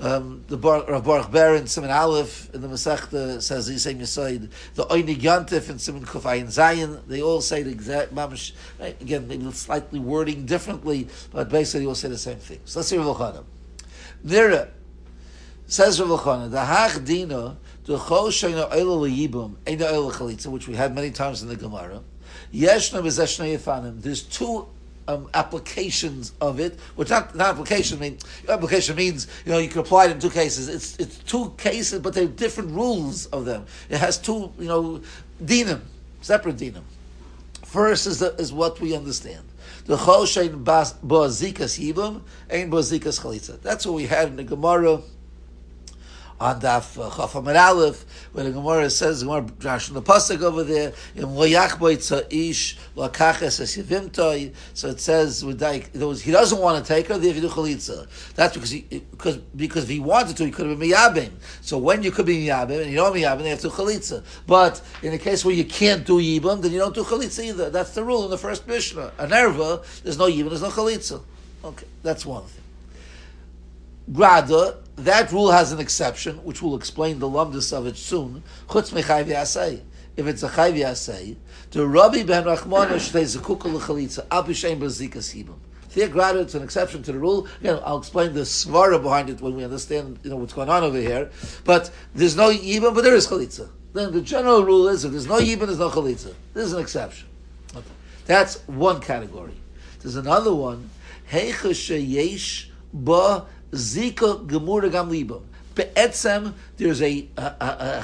um, 0.00 0.44
the 0.48 0.56
Bar, 0.56 0.84
Rav 0.88 1.04
Baruch 1.04 1.30
Ber 1.30 1.54
in 1.56 1.66
Simon 1.66 1.90
Aleph 1.90 2.52
in 2.54 2.62
the 2.62 2.68
Masechta 2.68 3.40
says 3.42 3.66
the 3.66 3.78
same 3.78 3.98
Yisoid. 3.98 4.50
The 4.74 4.86
Oinig 4.86 5.20
Yantif 5.20 5.68
in 5.68 5.78
Simon 5.78 6.04
Kufay 6.04 6.40
and 6.40 6.48
Zayin, 6.48 7.06
they 7.06 7.20
all 7.20 7.40
say 7.40 7.62
the 7.62 7.70
exact 7.70 8.14
mamish. 8.14 8.52
Right? 8.78 9.00
Again, 9.00 9.28
maybe 9.28 9.50
slightly 9.52 10.00
wording 10.00 10.46
differently, 10.46 11.08
but 11.32 11.50
basically 11.50 11.86
all 11.86 11.94
say 11.94 12.08
the 12.08 12.18
same 12.18 12.38
thing. 12.38 12.60
So 12.64 12.80
let's 12.80 12.88
see 12.88 12.96
Rav 12.96 13.16
Elchanan. 13.16 13.44
Nira 14.24 14.70
Says 15.66 16.00
Rav 16.00 16.08
Elchanan, 16.08 16.50
the 16.50 16.64
hach 16.64 17.04
dina, 17.04 17.56
the 17.84 17.96
chol 17.96 18.28
sheina 18.30 18.68
oila 18.72 19.08
liyibum, 19.08 19.54
eina 19.66 19.92
oila 19.92 20.12
chalitza, 20.12 20.46
which 20.48 20.66
we 20.66 20.74
had 20.74 20.92
many 20.92 21.12
times 21.12 21.42
in 21.42 21.48
the 21.48 21.54
Gemara. 21.54 22.02
Yeshna 22.52 23.00
v'zeshna 23.00 23.56
yifanim. 23.56 24.02
There's 24.02 24.22
two 24.22 24.66
um, 25.10 25.28
applications 25.34 26.32
of 26.40 26.60
it, 26.60 26.78
which 26.96 27.10
not, 27.10 27.34
not 27.34 27.48
application 27.48 27.98
mean 27.98 28.18
application 28.48 28.96
means 28.96 29.26
you 29.44 29.52
know 29.52 29.58
you 29.58 29.68
can 29.68 29.80
apply 29.80 30.06
it 30.06 30.12
in 30.12 30.20
two 30.20 30.30
cases. 30.30 30.68
It's 30.68 30.96
it's 30.98 31.18
two 31.18 31.54
cases, 31.58 32.00
but 32.00 32.14
they're 32.14 32.26
different 32.26 32.70
rules 32.70 33.26
of 33.26 33.44
them. 33.44 33.66
It 33.88 33.98
has 33.98 34.18
two 34.18 34.52
you 34.58 34.68
know 34.68 35.00
dinim, 35.42 35.80
separate 36.20 36.56
dinim. 36.56 36.82
First 37.64 38.06
is 38.06 38.18
the, 38.20 38.34
is 38.36 38.52
what 38.52 38.80
we 38.80 38.96
understand. 38.96 39.44
The 39.86 39.96
chol 39.96 40.24
shein 40.24 40.64
boazikas 40.64 41.78
yibum, 41.78 42.22
ein 42.50 42.70
boazikas 42.70 43.20
chalitza. 43.20 43.60
That's 43.62 43.86
what 43.86 43.94
we 43.94 44.06
had 44.06 44.28
in 44.28 44.36
the 44.36 44.44
Gemara 44.44 45.00
on 46.40 46.58
Daf 46.58 46.98
uh, 46.98 47.10
Chafam 47.10 47.54
Aleph, 47.54 48.04
where 48.32 48.44
the 48.44 48.50
Gemara 48.50 48.88
says, 48.88 49.20
the 49.20 49.26
Gemara 49.26 49.42
Drash 49.42 49.92
the 49.92 50.00
pasuk 50.00 50.42
over 50.42 50.64
there, 50.64 50.92
in 51.14 51.24
Loyach 51.24 51.72
Boitza 51.72 52.26
Ish 52.30 52.78
Lakaches 52.96 53.60
Esivimtoi. 53.60 54.54
So 54.72 54.88
it 54.88 55.00
says 55.00 55.42
he 55.42 56.32
doesn't 56.32 56.58
want 56.58 56.84
to 56.84 56.88
take 56.88 57.08
her, 57.08 57.18
they 57.18 57.32
do 57.32 57.48
chalitza. 57.48 58.08
That's 58.34 58.54
because 58.54 58.70
he 58.70 58.80
because 59.10 59.36
because 59.36 59.84
if 59.84 59.90
he 59.90 60.00
wanted 60.00 60.36
to, 60.38 60.46
he 60.46 60.50
could 60.50 60.66
have 60.66 60.78
been 60.78 60.90
miyabim. 60.90 61.30
So 61.60 61.76
when 61.76 62.02
you 62.02 62.10
could 62.10 62.26
be 62.26 62.46
miyabim 62.46 62.82
and 62.82 62.90
you 62.90 62.96
don't 62.96 63.14
miyabim, 63.14 63.42
they 63.42 63.50
have 63.50 63.60
to 63.60 63.68
chalitza. 63.68 64.24
But 64.46 64.80
in 65.02 65.12
the 65.12 65.18
case 65.18 65.44
where 65.44 65.54
you 65.54 65.64
can't 65.64 66.06
do 66.06 66.20
yibam, 66.20 66.62
then 66.62 66.72
you 66.72 66.78
don't 66.78 66.94
do 66.94 67.04
chalitza 67.04 67.44
either. 67.44 67.68
That's 67.68 67.90
the 67.94 68.02
rule 68.02 68.24
in 68.24 68.30
the 68.30 68.38
first 68.38 68.66
Mishnah. 68.66 69.12
A 69.18 69.26
nerva, 69.26 69.82
there's 70.02 70.18
no 70.18 70.26
yibam, 70.26 70.48
there's 70.48 70.62
no 70.62 70.70
chalitza. 70.70 71.22
Okay, 71.62 71.86
that's 72.02 72.24
one 72.24 72.44
thing. 72.44 72.62
Grada, 74.12 74.78
that 75.04 75.32
rule 75.32 75.50
has 75.50 75.72
an 75.72 75.80
exception, 75.80 76.36
which 76.44 76.62
we'll 76.62 76.76
explain 76.76 77.18
the 77.18 77.28
lumdus 77.28 77.76
of 77.76 77.86
it 77.86 77.96
soon. 77.96 78.42
Chutz 78.68 78.92
mechayv 78.92 79.26
yasei. 79.26 79.82
If 80.16 80.26
it's 80.26 80.42
a 80.42 80.48
chayv 80.48 80.74
yasei, 80.74 81.36
the 81.70 81.86
Rabbi 81.86 82.24
ben 82.24 82.44
Rachmana 82.44 82.94
shtei 82.94 83.24
zekukah 83.24 83.72
l'chalitza, 83.72 84.26
al 84.30 84.44
b'shem 84.44 84.78
hibam. 84.78 85.56
Grada, 86.12 86.40
it's 86.40 86.54
an 86.54 86.62
exception 86.62 87.02
to 87.02 87.12
the 87.12 87.18
rule. 87.18 87.48
Again, 87.60 87.80
I'll 87.84 87.98
explain 87.98 88.32
the 88.32 88.42
svara 88.42 89.02
behind 89.02 89.28
it 89.28 89.40
when 89.40 89.56
we 89.56 89.64
understand, 89.64 90.20
you 90.22 90.30
know, 90.30 90.36
what's 90.36 90.52
going 90.52 90.68
on 90.68 90.84
over 90.84 90.98
here. 90.98 91.30
But 91.64 91.90
there's 92.14 92.36
no 92.36 92.50
yibam, 92.50 92.94
but 92.94 93.02
there 93.02 93.14
is 93.14 93.26
chalitza. 93.26 93.70
Then 93.92 94.12
the 94.12 94.20
general 94.20 94.64
rule 94.64 94.88
is 94.88 95.04
if 95.04 95.10
there's 95.10 95.26
no 95.26 95.38
yibam, 95.38 95.66
there's 95.66 95.78
no 95.80 95.90
chalitza. 95.90 96.34
This 96.54 96.66
is 96.66 96.72
an 96.74 96.80
exception. 96.80 97.28
Okay. 97.74 97.86
That's 98.26 98.60
one 98.68 99.00
category. 99.00 99.54
There's 100.00 100.16
another 100.16 100.54
one. 100.54 100.90
Heicha 101.30 101.70
sheyesh 101.70 102.68
ba 102.92 103.46
Zika 103.72 104.46
Gemura 104.46 104.90
Gam. 104.90 105.10
Be'etzem, 105.74 106.52
there's 106.76 107.00
a 107.00 107.28
a, 107.36 107.42
a, 107.42 108.02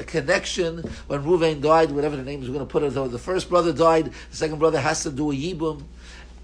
a 0.00 0.04
connection 0.04 0.78
when 1.06 1.22
Ruvain 1.22 1.60
died, 1.60 1.90
whatever 1.90 2.16
the 2.16 2.22
name 2.22 2.42
is, 2.42 2.48
we're 2.48 2.54
going 2.54 2.66
to 2.66 2.70
put 2.72 2.82
it, 2.82 2.94
though 2.94 3.08
the 3.08 3.18
first 3.18 3.50
brother 3.50 3.72
died, 3.72 4.06
the 4.30 4.36
second 4.36 4.58
brother 4.58 4.80
has 4.80 5.02
to 5.02 5.10
do 5.10 5.30
a 5.30 5.34
Yibum. 5.34 5.82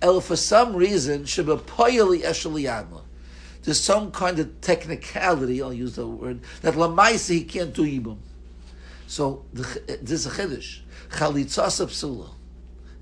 El, 0.02 0.20
for 0.20 0.36
some 0.36 0.76
reason, 0.76 1.24
Sheba 1.24 1.56
Poyali 1.56 2.22
Esheliyadma. 2.22 3.00
There's 3.62 3.80
some 3.80 4.10
kind 4.12 4.38
of 4.38 4.60
technicality, 4.60 5.62
I'll 5.62 5.72
use 5.72 5.96
the 5.96 6.06
word, 6.06 6.40
that 6.60 6.74
Lamaisa 6.74 7.30
he 7.30 7.44
can't 7.44 7.72
do 7.72 7.82
Yibum. 7.82 8.18
So, 9.06 9.46
the, 9.54 9.98
there's 10.02 10.26
a 10.26 10.30
Chiddush. 10.30 10.80
Chalitzas 11.08 11.80
Psula 11.86 12.28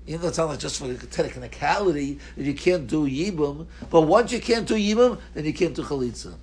even 0.05 0.21
though 0.21 0.27
it's 0.27 0.37
not 0.37 0.59
just 0.59 0.79
for 0.79 0.93
technicality 1.07 2.19
that 2.35 2.43
you 2.43 2.53
can't 2.53 2.87
do 2.87 3.07
yibum, 3.07 3.67
but 3.89 4.01
once 4.01 4.31
you 4.31 4.39
can't 4.39 4.67
do 4.67 4.75
yibum, 4.75 5.19
then 5.33 5.45
you 5.45 5.53
can't 5.53 5.73
do 5.73 5.83
chalitza. 5.83 6.33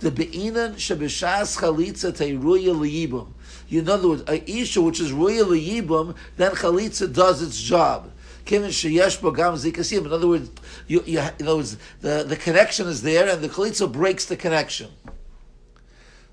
The 0.00 0.10
be'inan 0.10 0.74
shebishas 0.74 1.58
chalitza 1.58 2.12
teiruya 2.12 2.74
liyibum. 2.74 3.28
In 3.70 3.88
other 3.88 4.08
words, 4.08 4.24
a 4.28 4.50
isha 4.50 4.82
which 4.82 5.00
is 5.00 5.12
ruya 5.12 5.44
liyibum, 5.44 6.16
then 6.36 6.52
chalitza 6.52 7.12
does 7.12 7.40
its 7.42 7.60
job. 7.60 8.10
In 8.50 8.62
other 8.62 10.28
words, 10.28 10.50
you, 10.86 11.02
you, 11.06 11.18
in 11.38 11.46
other 11.46 11.56
words, 11.56 11.78
the, 12.02 12.24
the 12.28 12.36
connection 12.36 12.86
is 12.88 13.00
there, 13.00 13.28
and 13.28 13.42
the 13.42 13.48
chalitza 13.48 13.90
breaks 13.90 14.26
the 14.26 14.36
connection. 14.36 14.90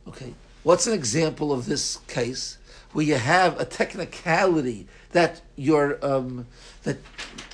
Okay, 0.08 0.34
what's 0.64 0.88
an 0.88 0.94
example 0.94 1.54
of 1.54 1.68
this 1.68 1.98
case 2.08 2.58
where 2.94 3.06
you 3.06 3.16
have 3.16 3.60
a 3.60 3.66
technicality 3.66 4.88
that 5.12 5.42
you're 5.56 6.04
um, 6.06 6.48
that 6.84 6.98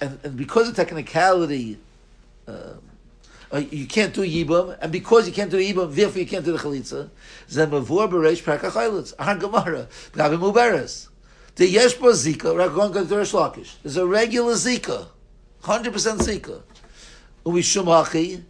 and, 0.01 0.20
and 0.24 0.38
because 0.38 0.70
of 0.70 0.75
technicality, 0.75 1.77
uh, 2.48 2.74
uh, 3.51 3.58
you 3.58 3.88
can't 3.88 4.13
do 4.13 4.22
yibum, 4.22 4.77
and 4.82 4.91
because 4.91 5.27
you 5.27 5.34
can't 5.34 5.51
do 5.51 5.58
yibum, 5.58 5.94
therefore 5.94 6.20
you 6.20 6.27
can't 6.27 6.46
do 6.46 6.51
the 6.51 6.58
chalitza. 6.58 7.10
Zemavur 7.50 8.10
bereish 8.10 8.44
prakachayletz. 8.44 9.15
Ahan 9.15 9.39
gemara 9.39 9.88
gavim 10.13 10.39
uberes. 10.39 11.08
The 11.56 11.67
yesh 11.67 11.94
bo 11.96 12.12
zika. 12.12 12.56
We're 12.56 12.70
going 12.70 12.94
Lakish. 12.94 13.98
A 13.98 14.06
regular 14.06 14.53
zika, 14.53 15.08
hundred 15.62 15.94
percent 15.94 16.20
zika. 16.20 16.62
Uvi 17.46 17.62
hachi. 17.86 18.44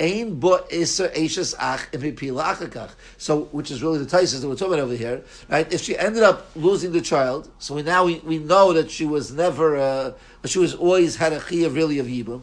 Iser 0.00 1.10
ach 1.14 1.36
achakach. 1.58 2.90
So, 3.16 3.42
which 3.52 3.70
is 3.70 3.82
really 3.82 3.98
the 3.98 4.06
Taisis 4.06 4.40
that 4.40 4.48
we're 4.48 4.54
talking 4.54 4.74
about 4.74 4.84
over 4.84 4.94
here, 4.94 5.22
right? 5.48 5.70
If 5.72 5.82
she 5.82 5.98
ended 5.98 6.22
up 6.22 6.50
losing 6.54 6.92
the 6.92 7.00
child, 7.00 7.50
so 7.58 7.74
we 7.74 7.82
now 7.82 8.04
we, 8.04 8.20
we 8.20 8.38
know 8.38 8.72
that 8.72 8.90
she 8.90 9.04
was 9.04 9.32
never, 9.32 9.76
uh, 9.76 10.12
she 10.44 10.58
was 10.58 10.74
always 10.74 11.16
had 11.16 11.32
a 11.32 11.40
chiyah 11.40 11.74
really 11.74 11.98
of 11.98 12.06
yibum, 12.06 12.42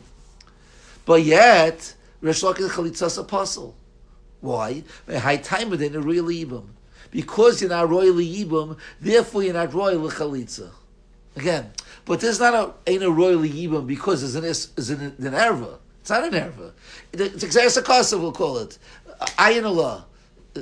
but 1.06 1.24
yet 1.24 1.96
Resh 2.22 2.42
Lakish 2.42 2.70
chalitzas 2.70 3.18
apostle. 3.20 3.76
Why? 4.42 4.84
High 5.08 5.38
time 5.38 5.70
within 5.70 5.96
a 5.96 6.02
real 6.02 6.26
yibum. 6.26 6.68
Because 7.12 7.62
you're 7.62 7.70
not 7.70 7.90
royal 7.90 8.16
yibum, 8.16 8.78
therefore 9.00 9.44
you're 9.44 9.54
not 9.54 9.74
royal 9.74 10.10
chalitza. 10.10 10.72
Again, 11.36 11.72
but 12.06 12.20
there's 12.20 12.40
not 12.40 12.54
a 12.54 12.92
ain't 12.92 13.04
a 13.04 13.12
royal 13.12 13.40
yibum 13.40 13.88
because 13.88 14.22
there's 14.22 14.36
an 14.36 14.44
is 14.44 14.90
an, 14.90 15.02
an 15.02 15.34
erva. 15.34 15.80
It's 16.06 16.12
not 16.12 16.24
an 16.24 16.34
erva. 16.34 16.72
It's 17.14 17.44
exercise 17.44 18.14
we'll 18.14 18.32
call 18.32 18.60
it. 18.60 18.78
Ayin 19.40 19.66
Allah. 19.66 20.06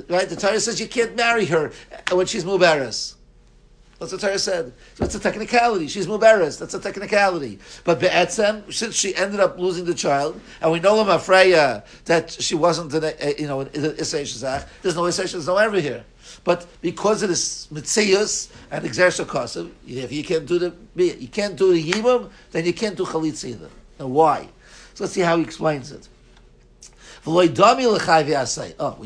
Right? 0.08 0.26
The 0.26 0.36
Torah 0.36 0.58
says 0.58 0.80
you 0.80 0.88
can't 0.88 1.14
marry 1.16 1.44
her 1.44 1.70
when 2.12 2.24
she's 2.24 2.44
mubaris. 2.44 3.16
That's 3.98 4.12
what 4.12 4.22
Torah 4.22 4.38
said. 4.38 4.72
So 4.94 5.04
it's 5.04 5.14
a 5.16 5.20
technicality. 5.20 5.88
She's 5.88 6.06
mubaris. 6.06 6.58
That's 6.58 6.72
a 6.72 6.80
technicality. 6.80 7.58
But 7.84 8.00
be'etzem, 8.00 8.72
since 8.72 8.94
she 8.94 9.14
ended 9.14 9.38
up 9.38 9.58
losing 9.58 9.84
the 9.84 9.92
child, 9.92 10.40
and 10.62 10.72
we 10.72 10.80
know 10.80 11.18
Freya 11.18 11.84
that 12.06 12.30
she 12.30 12.54
wasn't, 12.54 12.94
in 12.94 13.04
a, 13.04 13.34
you 13.38 13.46
know, 13.46 13.60
in 13.60 13.66
Isay 13.66 14.22
Shazach, 14.22 14.66
there's 14.80 14.96
no 14.96 15.02
Isay 15.02 15.30
there's 15.30 15.46
no 15.46 15.56
erva 15.56 15.78
here. 15.78 16.06
But 16.44 16.66
because 16.80 17.22
it 17.22 17.28
is 17.28 17.68
mitzias 17.70 18.48
and 18.70 18.82
exersa 18.82 19.26
kosev, 19.26 19.70
if 19.86 20.10
you 20.10 20.24
can't 20.24 20.46
do 20.46 20.58
the 20.58 20.74
you 20.96 21.28
can't 21.28 21.54
do 21.54 21.74
the 21.74 21.92
yibam, 21.92 22.30
then 22.50 22.64
you 22.64 22.72
can't 22.72 22.96
do 22.96 23.04
chalitz 23.04 23.44
either. 23.44 23.68
Now 24.00 24.06
why? 24.06 24.48
So 24.94 25.04
let's 25.04 25.12
see 25.14 25.20
how 25.22 25.36
he 25.36 25.42
explains 25.42 25.92
it. 25.92 26.08
Oh, 27.26 27.36
we 27.36 27.48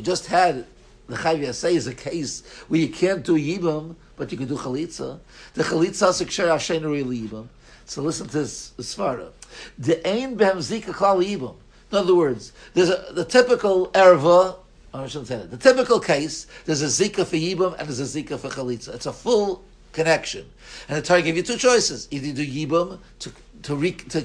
just 0.02 0.26
had 0.26 0.66
the 1.08 1.16
chayv 1.16 1.40
yasei 1.40 1.72
is 1.72 1.86
a 1.86 1.94
case 1.94 2.42
where 2.68 2.80
you 2.80 2.88
can't 2.88 3.24
do 3.24 3.36
yibam, 3.36 3.94
but 4.16 4.30
you 4.30 4.36
can 4.36 4.48
do 4.48 4.56
chalitza. 4.56 5.18
The 5.54 5.62
chalitza 5.62 6.10
is 6.10 6.38
a 6.38 6.52
ashen 6.52 6.82
yibam. 6.82 7.46
So 7.86 8.02
listen 8.02 8.26
to 8.26 8.38
this 8.40 8.72
svara. 8.78 9.30
The 9.78 10.06
ein 10.06 10.36
behem 10.36 10.56
zika 10.56 10.92
klal 10.92 11.24
yibam. 11.24 11.54
In 11.90 11.96
other 11.96 12.14
words, 12.14 12.52
there's 12.74 12.90
a, 12.90 13.06
the 13.12 13.24
typical 13.24 13.88
erva. 13.92 14.56
Oh, 14.92 15.04
I 15.04 15.06
shouldn't 15.06 15.28
say 15.28 15.38
that. 15.38 15.50
The 15.50 15.56
typical 15.56 15.98
case, 15.98 16.46
there's 16.66 16.82
a 16.82 16.86
zika 16.86 17.24
for 17.24 17.36
yibam 17.36 17.78
and 17.78 17.88
there's 17.88 18.00
a 18.00 18.22
zika 18.22 18.38
for 18.38 18.50
chalitza. 18.50 18.94
It's 18.94 19.06
a 19.06 19.12
full 19.12 19.64
connection. 19.92 20.46
And 20.88 20.98
the 20.98 21.02
Torah 21.02 21.22
gave 21.22 21.36
you 21.36 21.42
two 21.42 21.56
choices: 21.56 22.08
either 22.10 22.32
do 22.32 22.46
yibam 22.46 22.98
to 23.20 23.32
to, 23.62 23.76
re, 23.76 23.92
to 23.92 24.24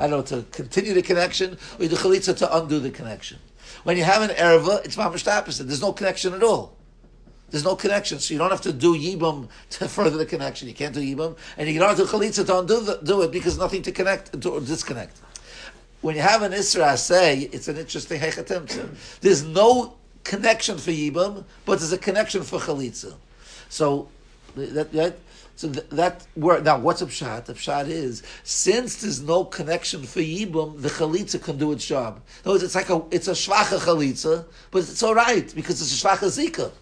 I 0.00 0.08
don't 0.08 0.10
know 0.10 0.22
to 0.22 0.42
continue 0.50 0.94
the 0.94 1.02
connection, 1.02 1.56
or 1.78 1.84
you 1.84 1.88
do 1.88 1.96
chalitza 1.96 2.36
to 2.38 2.56
undo 2.56 2.80
the 2.80 2.90
connection. 2.90 3.38
When 3.84 3.96
you 3.96 4.04
have 4.04 4.22
an 4.22 4.30
erva, 4.36 4.84
it's 4.84 4.96
mamash 4.96 5.26
opposite. 5.30 5.64
There's 5.64 5.82
no 5.82 5.92
connection 5.92 6.34
at 6.34 6.42
all. 6.42 6.76
There's 7.50 7.64
no 7.64 7.76
connection, 7.76 8.18
so 8.18 8.34
you 8.34 8.38
don't 8.38 8.50
have 8.50 8.62
to 8.62 8.72
do 8.72 8.96
yibam 8.96 9.48
to 9.70 9.88
further 9.96 10.16
the 10.16 10.26
connection. 10.26 10.66
You 10.68 10.74
can't 10.74 10.94
do 10.94 11.00
yibam, 11.00 11.36
and 11.56 11.68
you 11.68 11.78
don't 11.78 11.96
have 11.96 11.98
to 11.98 12.16
chalitza 12.16 12.44
to 12.46 12.58
undo 12.58 12.80
the, 12.80 12.96
do 13.02 13.22
it 13.22 13.30
because 13.30 13.58
nothing 13.58 13.82
to 13.82 13.92
connect 13.92 14.40
to, 14.40 14.50
or 14.50 14.60
disconnect. 14.60 15.18
When 16.00 16.16
you 16.16 16.22
have 16.22 16.42
an 16.42 16.52
isra 16.52 16.98
say, 16.98 17.48
it's 17.52 17.68
an 17.68 17.76
interesting 17.76 18.20
hechatim. 18.20 19.20
There's 19.20 19.44
no 19.44 19.96
connection 20.24 20.78
for 20.78 20.90
yibam, 20.90 21.44
but 21.64 21.78
there's 21.78 21.92
a 21.92 21.98
connection 21.98 22.42
for 22.42 22.58
chalitza. 22.58 23.14
So 23.68 24.08
that, 24.56 24.92
that 24.92 25.18
so 25.56 25.70
th- 25.70 25.88
that 25.90 26.26
word 26.36 26.64
now, 26.64 26.78
what's 26.78 27.00
a 27.00 27.06
pshat? 27.06 27.44
The 27.44 27.54
pshat 27.54 27.88
is 27.88 28.22
since 28.42 28.96
there's 28.96 29.22
no 29.22 29.44
connection 29.44 30.02
for 30.02 30.20
yibum, 30.20 30.80
the 30.82 30.88
chalitza 30.88 31.42
can 31.42 31.58
do 31.58 31.70
its 31.72 31.86
job. 31.86 32.20
In 32.44 32.50
words, 32.50 32.64
it's 32.64 32.74
like 32.74 32.90
a 32.90 33.02
it's 33.10 33.28
a 33.28 33.32
shvacha 33.32 33.78
chalitza, 33.78 34.46
but 34.70 34.78
it's 34.78 35.02
all 35.02 35.14
right 35.14 35.52
because 35.54 35.80
it's 35.80 36.02
a 36.02 36.06
shvacha 36.06 36.50
zika. 36.50 36.72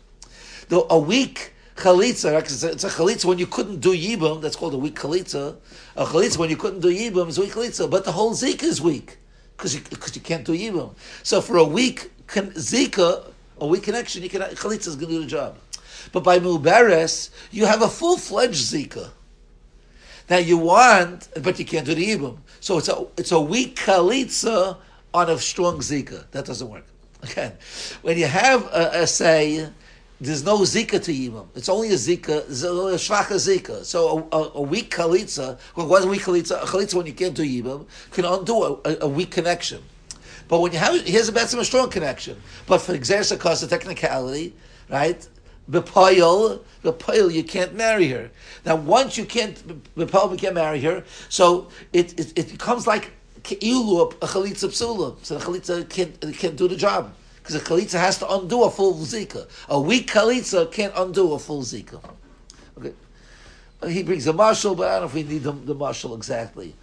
Though 0.69 0.87
a 0.89 0.99
weak 0.99 1.53
chalitza, 1.77 2.41
it's 2.41 2.63
a, 2.63 2.71
it's 2.71 2.85
a 2.85 2.89
chalitza 2.89 3.27
when 3.27 3.39
you 3.39 3.47
couldn't 3.47 3.81
do 3.81 3.95
yibum, 3.95 4.41
that's 4.41 4.57
called 4.57 4.73
a 4.73 4.79
weak 4.79 4.95
chalitza. 4.95 5.57
A 5.97 6.07
chalitza 6.07 6.39
when 6.39 6.49
you 6.49 6.57
couldn't 6.57 6.81
do 6.81 6.89
yibum 6.89 7.29
is 7.29 7.37
a 7.37 7.43
weak 7.43 7.53
chalitza, 7.53 7.91
but 7.91 8.07
the 8.07 8.13
whole 8.13 8.33
zika 8.33 8.63
is 8.63 8.81
weak 8.81 9.19
because 9.57 9.75
you, 9.75 9.83
cause 9.83 10.17
you 10.17 10.23
can't 10.23 10.47
do 10.47 10.53
yibum. 10.53 10.95
So 11.23 11.43
for 11.43 11.59
a 11.59 11.65
weak 11.65 12.11
zika, 12.27 13.31
a 13.61 13.67
weak 13.67 13.83
connection, 13.83 14.23
you 14.23 14.31
can 14.31 14.41
chalitza 14.41 14.89
is 14.89 14.97
going 14.97 15.09
to 15.09 15.15
do 15.17 15.21
the 15.21 15.27
job. 15.27 15.57
But 16.11 16.25
by 16.25 16.39
muberes, 16.39 17.31
you 17.51 17.67
have 17.67 17.83
a 17.83 17.89
full 17.89 18.17
fledged 18.17 18.73
zika. 18.73 19.11
Now 20.29 20.39
you 20.39 20.57
want, 20.57 21.29
but 21.43 21.59
you 21.59 21.65
can't 21.65 21.87
do 21.87 21.95
the 21.95 22.17
ibum. 22.17 22.39
So 22.61 22.79
it's 22.79 22.89
a 22.89 23.07
it's 23.17 23.33
a 23.33 23.41
weak 23.41 23.77
chalitza 23.77 24.79
on 25.13 25.31
a 25.31 25.39
strong 25.39 25.79
zika. 25.79 26.25
That 26.31 26.47
doesn't 26.47 26.69
work. 26.69 26.87
Again, 27.23 27.53
when 28.03 28.19
you 28.19 28.27
have 28.27 28.65
a, 28.67 29.03
a 29.03 29.07
say, 29.07 29.69
there's 30.21 30.45
no 30.45 30.59
zika 30.61 31.03
to 31.03 31.13
ibum. 31.13 31.49
It's 31.55 31.69
only 31.69 31.89
a 31.89 31.95
zika, 31.95 32.39
a 32.39 32.97
shvacha 32.97 33.37
zika. 33.37 33.85
So 33.85 34.29
a, 34.33 34.37
a, 34.37 34.51
a 34.55 34.63
weak 34.63 34.91
chalitza, 34.91 35.59
well, 35.77 35.87
what's 35.89 36.05
a 36.05 36.09
weak 36.09 36.23
chalitza? 36.23 36.63
A 36.63 36.67
chalitza 36.67 36.95
when 36.95 37.07
you 37.07 37.13
can't 37.13 37.35
do 37.35 37.43
ibum 37.43 37.87
can 38.13 38.25
undo 38.25 38.81
a, 38.85 38.97
a, 39.03 39.09
weak 39.09 39.31
connection. 39.31 39.83
But 40.49 40.61
when 40.61 40.73
you 40.73 40.79
have, 40.79 41.01
here's 41.03 41.29
a 41.29 41.33
better, 41.33 41.59
a 41.59 41.65
strong 41.65 41.91
connection. 41.91 42.41
But 42.67 42.79
for 42.79 42.95
exercise, 42.95 43.37
cause 43.39 43.63
of 43.63 43.71
technicality, 43.71 44.55
right? 44.89 45.27
Bepayil, 45.71 46.61
Bepayil, 46.83 47.33
you 47.33 47.45
can't 47.45 47.75
marry 47.75 48.09
her. 48.09 48.31
Now, 48.65 48.77
once 48.77 49.17
you 49.17 49.25
can't, 49.25 49.57
Bepayil, 49.97 50.33
you 50.33 50.39
can't 50.39 50.55
marry 50.55 50.81
her, 50.81 51.05
so 51.29 51.69
it, 51.93 52.19
it, 52.19 52.39
it 52.39 52.51
becomes 52.53 52.87
like 52.87 53.13
Ilu, 53.45 54.13
a 54.13 54.27
chalitza 54.27 54.69
psula. 54.69 55.17
So 55.25 55.39
the 55.39 55.45
chalitza 55.45 55.89
can't, 55.89 56.21
can't 56.37 56.57
do 56.57 56.69
the 56.69 56.77
job. 56.77 57.15
Because 57.37 57.57
a 57.57 57.61
chalitza 57.61 57.99
has 57.99 58.19
to 58.19 58.33
undo 58.33 58.63
a 58.63 58.71
full 58.71 58.95
zika. 58.95 59.49
A 59.69 59.81
weak 59.81 60.13
chalitza 60.13 60.71
can't 60.71 60.93
undo 60.97 61.33
a 61.33 61.39
full 61.39 61.63
zika. 61.63 62.01
Okay. 62.79 62.93
Uh, 63.83 63.89
he 63.89 64.03
brings 64.05 64.27
a 64.29 64.33
marshal, 64.33 64.77
but 64.77 64.89
I 64.89 64.93
don't 64.93 65.01
know 65.01 65.07
if 65.07 65.15
we 65.15 65.23
need 65.25 65.43
the, 65.43 65.53
the 65.53 65.75
marshal 65.75 66.15
exactly. 66.15 66.75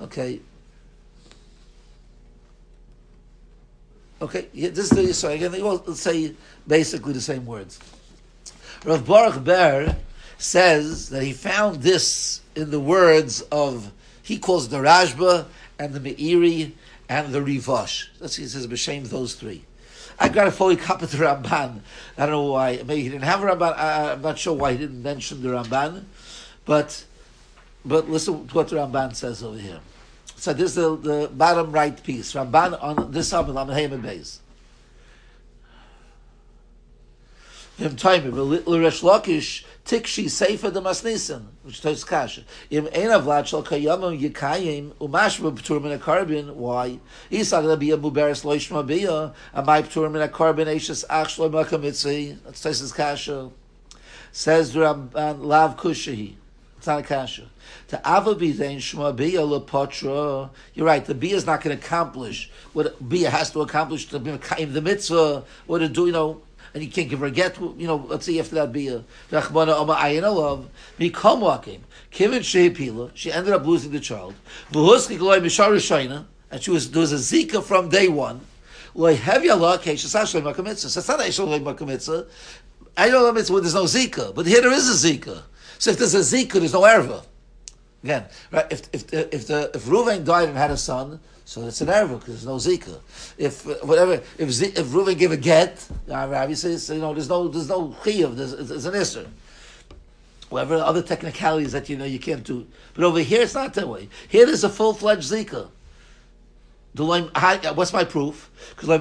Okay. 0.00 0.40
Okay, 4.22 4.46
yeah, 4.54 4.70
this 4.70 4.90
is 4.90 4.90
the 4.90 5.12
so 5.12 5.28
again. 5.28 5.52
Well, 5.52 5.82
let's 5.86 6.00
say 6.00 6.34
basically 6.66 7.12
the 7.12 7.20
same 7.20 7.44
words. 7.44 7.78
Rav 8.86 9.04
Baruch 9.04 9.42
Ber 9.42 9.96
says 10.38 11.08
that 11.08 11.24
he 11.24 11.32
found 11.32 11.82
this 11.82 12.40
in 12.54 12.70
the 12.70 12.78
words 12.78 13.40
of 13.50 13.90
he 14.22 14.38
calls 14.38 14.68
the 14.68 14.76
Rashba 14.76 15.46
and 15.76 15.92
the 15.92 15.98
Meiri 15.98 16.70
and 17.08 17.32
the 17.32 17.40
Rivash. 17.40 18.06
That's 18.20 18.36
he 18.36 18.46
says 18.46 18.68
b'shem 18.68 19.08
those 19.08 19.34
three. 19.34 19.64
I 20.20 20.28
got 20.28 20.46
a 20.46 20.52
fully 20.52 20.76
copy 20.76 21.04
of 21.06 21.10
the 21.10 21.18
Ramban. 21.18 21.80
I 22.16 22.26
don't 22.26 22.30
know 22.30 22.52
why. 22.52 22.76
Maybe 22.86 23.02
he 23.02 23.08
didn't 23.08 23.24
have 23.24 23.42
a 23.42 23.46
Ramban. 23.46 23.76
I, 23.76 24.12
am 24.12 24.22
not 24.22 24.38
sure 24.38 24.54
why 24.54 24.70
he 24.72 24.78
didn't 24.78 25.02
mention 25.02 25.42
the 25.42 25.48
Ramban, 25.48 26.04
but 26.64 27.04
but 27.84 28.08
listen 28.08 28.46
to 28.46 28.54
what 28.54 28.68
the 28.68 28.76
Ramban 28.76 29.16
says 29.16 29.42
over 29.42 29.58
here. 29.58 29.80
So 30.36 30.52
this 30.52 30.70
is 30.70 30.74
the, 30.76 30.96
the 30.96 31.30
bottom 31.34 31.72
right 31.72 32.00
piece. 32.04 32.34
Ramban 32.34 32.80
on 32.80 33.10
this 33.10 33.32
Amid 33.32 33.56
on 33.56 33.68
Haman 33.68 34.02
Vim 37.78 37.94
Taimir, 37.94 38.32
L'Resh 38.32 39.02
Lakish, 39.02 39.64
Tikshi 39.84 40.30
Sefer 40.30 40.70
the 40.70 40.80
Masnisan, 40.80 41.42
which 41.62 41.82
tells 41.82 42.04
Kasha. 42.04 42.42
Im 42.70 42.86
Ein 42.86 43.10
Avlat 43.10 43.46
Shal 43.46 43.62
Kayamim 43.62 44.18
Yikayim, 44.18 44.92
Umashba 44.94 45.54
P'tur 45.54 45.82
Min 45.82 45.98
HaKarbin, 45.98 46.54
why? 46.54 46.98
Isa 47.30 47.60
Gada 47.60 47.76
Bia 47.76 47.98
Buberes 47.98 48.44
Lo 48.44 48.56
Yishma 48.56 48.86
Bia, 48.86 49.34
Amai 49.54 49.82
P'tur 49.82 50.10
Min 50.10 50.26
HaKarbin, 50.26 50.66
Eishes 50.66 51.04
Ach 51.10 51.28
Shlo 51.28 51.50
Makamitzi, 51.50 52.38
that's 52.44 52.64
Taisis 52.64 52.94
Kasha. 52.94 53.50
Says 54.32 54.74
Ramban 54.74 55.44
Lav 55.44 55.76
Kushahi. 55.76 56.36
It's 56.78 56.86
not 56.86 57.00
a 57.00 57.02
kasha. 57.02 57.46
To 57.88 57.96
avabizain 58.04 58.76
shma 58.76 59.16
bia 59.16 59.40
lepatra. 59.40 60.50
You're 60.74 60.86
right. 60.86 61.04
The 61.04 61.14
bia 61.14 61.34
is 61.34 61.46
not 61.46 61.62
going 61.62 61.76
to 61.76 61.84
accomplish 61.84 62.50
what 62.74 63.08
bia 63.08 63.30
has 63.30 63.50
to 63.52 63.62
accomplish 63.62 64.06
to 64.06 64.18
be 64.18 64.30
the 64.36 64.82
mitzvah. 64.82 65.44
What 65.66 65.78
to 65.78 65.88
do, 65.88 66.06
you 66.06 66.12
know, 66.12 66.42
and 66.74 66.82
you 66.82 66.90
can't 66.90 67.08
give 67.08 67.20
her 67.20 67.26
a 67.26 67.30
get, 67.30 67.58
you 67.60 67.86
know, 67.86 67.96
let's 68.08 68.26
see 68.26 68.38
after 68.40 68.54
that 68.56 68.72
be 68.72 68.88
a 68.88 69.04
Rachmana 69.30 69.74
Oma 69.78 69.94
Ayin 69.94 70.22
Alav, 70.22 70.66
Mikom 70.98 71.40
Wakim, 71.40 71.80
Kivin 72.10 72.40
Shehipila, 72.40 73.10
she 73.14 73.32
ended 73.32 73.52
up 73.52 73.66
losing 73.66 73.92
the 73.92 74.00
child, 74.00 74.34
Vuhuski 74.72 75.18
Gloy 75.18 75.40
Mishar 75.40 76.24
and 76.50 76.62
she 76.62 76.70
was, 76.70 76.90
there 76.90 77.00
was 77.00 77.12
a 77.12 77.16
Zika 77.16 77.62
from 77.62 77.88
day 77.88 78.08
one, 78.08 78.40
Loy 78.94 79.16
Hevi 79.16 79.50
Allah, 79.50 79.78
Keisha 79.78 80.06
Sashloi 80.06 80.42
Makamitza, 80.42 80.88
so 80.88 81.00
it's 81.00 81.08
not 81.08 81.20
Aishloi 81.20 81.60
Makamitza, 81.62 82.26
I 82.96 83.10
know 83.10 83.30
that 83.30 83.34
there's 83.34 83.74
no 83.74 83.84
Zika, 83.84 84.34
but 84.34 84.46
here 84.46 84.62
there 84.62 84.72
is 84.72 85.04
a 85.04 85.08
Zika. 85.08 85.42
So 85.78 85.90
if 85.90 85.98
there's 85.98 86.14
a 86.14 86.20
Zika, 86.20 86.52
there's 86.52 86.72
no 86.72 86.80
Erva. 86.82 87.22
Again, 88.06 88.24
right? 88.52 88.66
If 88.70 88.82
if 88.92 89.12
if 89.12 89.48
the 89.48 89.68
if 89.74 89.82
Ruvain 89.86 90.24
died 90.24 90.48
and 90.48 90.56
had 90.56 90.70
a 90.70 90.76
son, 90.76 91.18
so 91.44 91.66
it's 91.66 91.80
an 91.80 91.88
erva 91.88 92.20
because 92.20 92.44
there's 92.44 92.46
no 92.46 92.54
zika. 92.54 93.00
If 93.36 93.66
uh, 93.66 93.74
whatever, 93.82 94.22
if 94.38 94.48
Z, 94.48 94.66
if 94.76 94.86
Reuven 94.94 95.18
gave 95.18 95.32
a 95.32 95.36
get, 95.36 95.84
obviously 96.08 96.70
you 96.94 97.00
know 97.00 97.12
there's 97.12 97.28
no 97.28 97.48
there's 97.48 97.68
no 97.68 97.88
chiyuv, 98.04 98.36
there's, 98.36 98.56
there's 98.68 98.84
an 98.84 98.94
isser. 98.94 99.26
Whatever 100.50 100.76
other 100.76 101.02
technicalities 101.02 101.72
that 101.72 101.88
you 101.88 101.96
know 101.96 102.04
you 102.04 102.20
can't 102.20 102.44
do, 102.44 102.68
but 102.94 103.02
over 103.02 103.18
here 103.18 103.42
it's 103.42 103.54
not 103.54 103.74
that 103.74 103.88
way. 103.88 104.08
Here 104.28 104.46
there's 104.46 104.62
a 104.62 104.68
full 104.70 104.94
fledged 104.94 105.32
zika. 105.32 105.68
Uh, 106.96 107.74
what's 107.74 107.92
my 107.92 108.04
proof? 108.04 108.50
Because. 108.76 108.88
Right, 108.88 109.00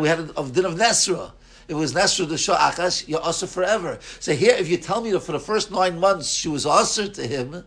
we 0.00 0.08
had 0.08 0.18
a 0.18 0.48
din 0.48 0.64
of 0.64 0.74
Nesra. 0.76 1.32
It 1.68 1.74
was 1.74 1.92
the 1.92 2.38
Shah 2.38 2.56
Akas. 2.56 3.06
You're 3.06 3.20
also 3.20 3.46
forever. 3.46 3.98
So 4.20 4.32
here, 4.32 4.54
if 4.54 4.68
you 4.68 4.78
tell 4.78 5.02
me 5.02 5.10
that 5.12 5.20
for 5.20 5.32
the 5.32 5.40
first 5.40 5.70
nine 5.70 6.00
months 6.00 6.32
she 6.32 6.48
was 6.48 6.64
also 6.64 7.06
to 7.06 7.26
him, 7.26 7.64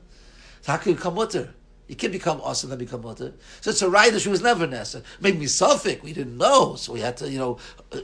how 0.66 0.78
can 0.78 0.92
you 0.92 0.96
become 0.96 1.16
mutter? 1.16 1.54
You 1.91 1.97
can't 1.97 2.13
become 2.13 2.39
us 2.45 2.63
and 2.63 2.71
then 2.71 2.80
become 2.80 3.01
mutter. 3.01 3.34
So 3.60 3.69
it's 3.69 3.82
a 3.82 3.89
right 3.89 4.17
she 4.17 4.30
was 4.30 4.41
never 4.41 4.65
nessa. 4.65 5.04
Maybe 5.19 5.39
me 5.39 5.47
suffix. 5.47 6.01
We 6.01 6.13
didn't 6.13 6.38
know, 6.38 6.75
so 6.75 6.93
we 6.93 7.01
had 7.01 7.17
to, 7.17 7.30
you 7.30 7.38
know, 7.38 7.58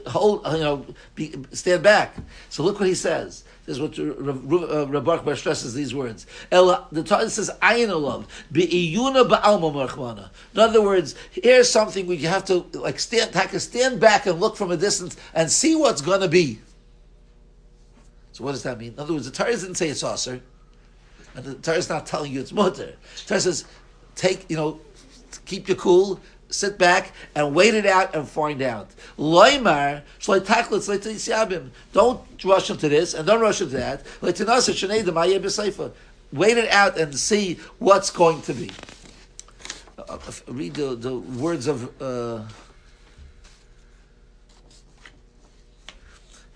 hold, 0.06 0.44
you 0.44 0.58
know, 0.58 0.84
be, 1.14 1.34
stand 1.52 1.84
back. 1.84 2.14
So 2.50 2.64
look 2.64 2.78
what 2.78 2.86
he 2.86 2.94
says. 2.94 3.44
This 3.64 3.78
is 3.78 3.80
what 3.80 3.98
uh, 3.98 5.34
stresses 5.36 5.72
these 5.72 5.94
words. 5.94 6.26
The 6.50 7.02
Torah 7.02 7.30
says, 7.30 7.50
"Ayin 7.62 7.88
olav 7.88 8.26
be'iyuna 8.52 9.26
ba'alma 9.26 9.72
marchmana." 9.72 10.28
In 10.52 10.60
other 10.60 10.82
words, 10.82 11.14
here's 11.30 11.70
something 11.70 12.06
we 12.06 12.18
have 12.18 12.44
to 12.44 12.66
like 12.74 13.00
stand, 13.00 13.32
take 13.32 13.54
a 13.54 13.60
stand 13.60 14.00
back 14.00 14.26
and 14.26 14.38
look 14.38 14.58
from 14.58 14.70
a 14.70 14.76
distance 14.76 15.16
and 15.32 15.50
see 15.50 15.74
what's 15.74 16.02
going 16.02 16.20
to 16.20 16.28
be. 16.28 16.58
So 18.32 18.44
what 18.44 18.52
does 18.52 18.64
that 18.64 18.78
mean? 18.78 18.92
In 18.92 18.98
other 18.98 19.14
words, 19.14 19.24
the 19.24 19.32
Torah 19.32 19.56
didn't 19.56 19.76
say 19.76 19.88
it's 19.88 20.00
saucer. 20.00 20.42
And 21.38 21.46
the 21.46 21.54
Torah 21.54 21.76
is 21.76 21.88
not 21.88 22.04
telling 22.04 22.32
you 22.32 22.40
it's 22.40 22.52
mutter. 22.52 22.94
Torah 23.26 23.40
says, 23.40 23.64
take, 24.16 24.50
you 24.50 24.56
know, 24.56 24.80
keep 25.46 25.68
your 25.68 25.76
cool, 25.76 26.18
sit 26.48 26.78
back 26.78 27.12
and 27.36 27.54
wait 27.54 27.74
it 27.74 27.86
out 27.86 28.12
and 28.16 28.28
find 28.28 28.60
out. 28.60 28.90
Loimar, 29.16 30.02
don't 31.92 32.44
rush 32.44 32.70
into 32.70 32.88
this 32.88 33.14
and 33.14 33.24
don't 33.24 33.40
rush 33.40 33.60
into 33.60 33.76
that. 33.76 34.04
Wait 34.20 34.40
it 36.58 36.68
out 36.70 36.98
and 36.98 37.16
see 37.16 37.54
what's 37.78 38.10
going 38.10 38.42
to 38.42 38.52
be. 38.52 38.70
Uh, 39.96 40.18
read 40.48 40.74
the, 40.74 40.96
the 40.96 41.18
words 41.20 41.68
of. 41.68 42.02
Uh, 42.02 42.42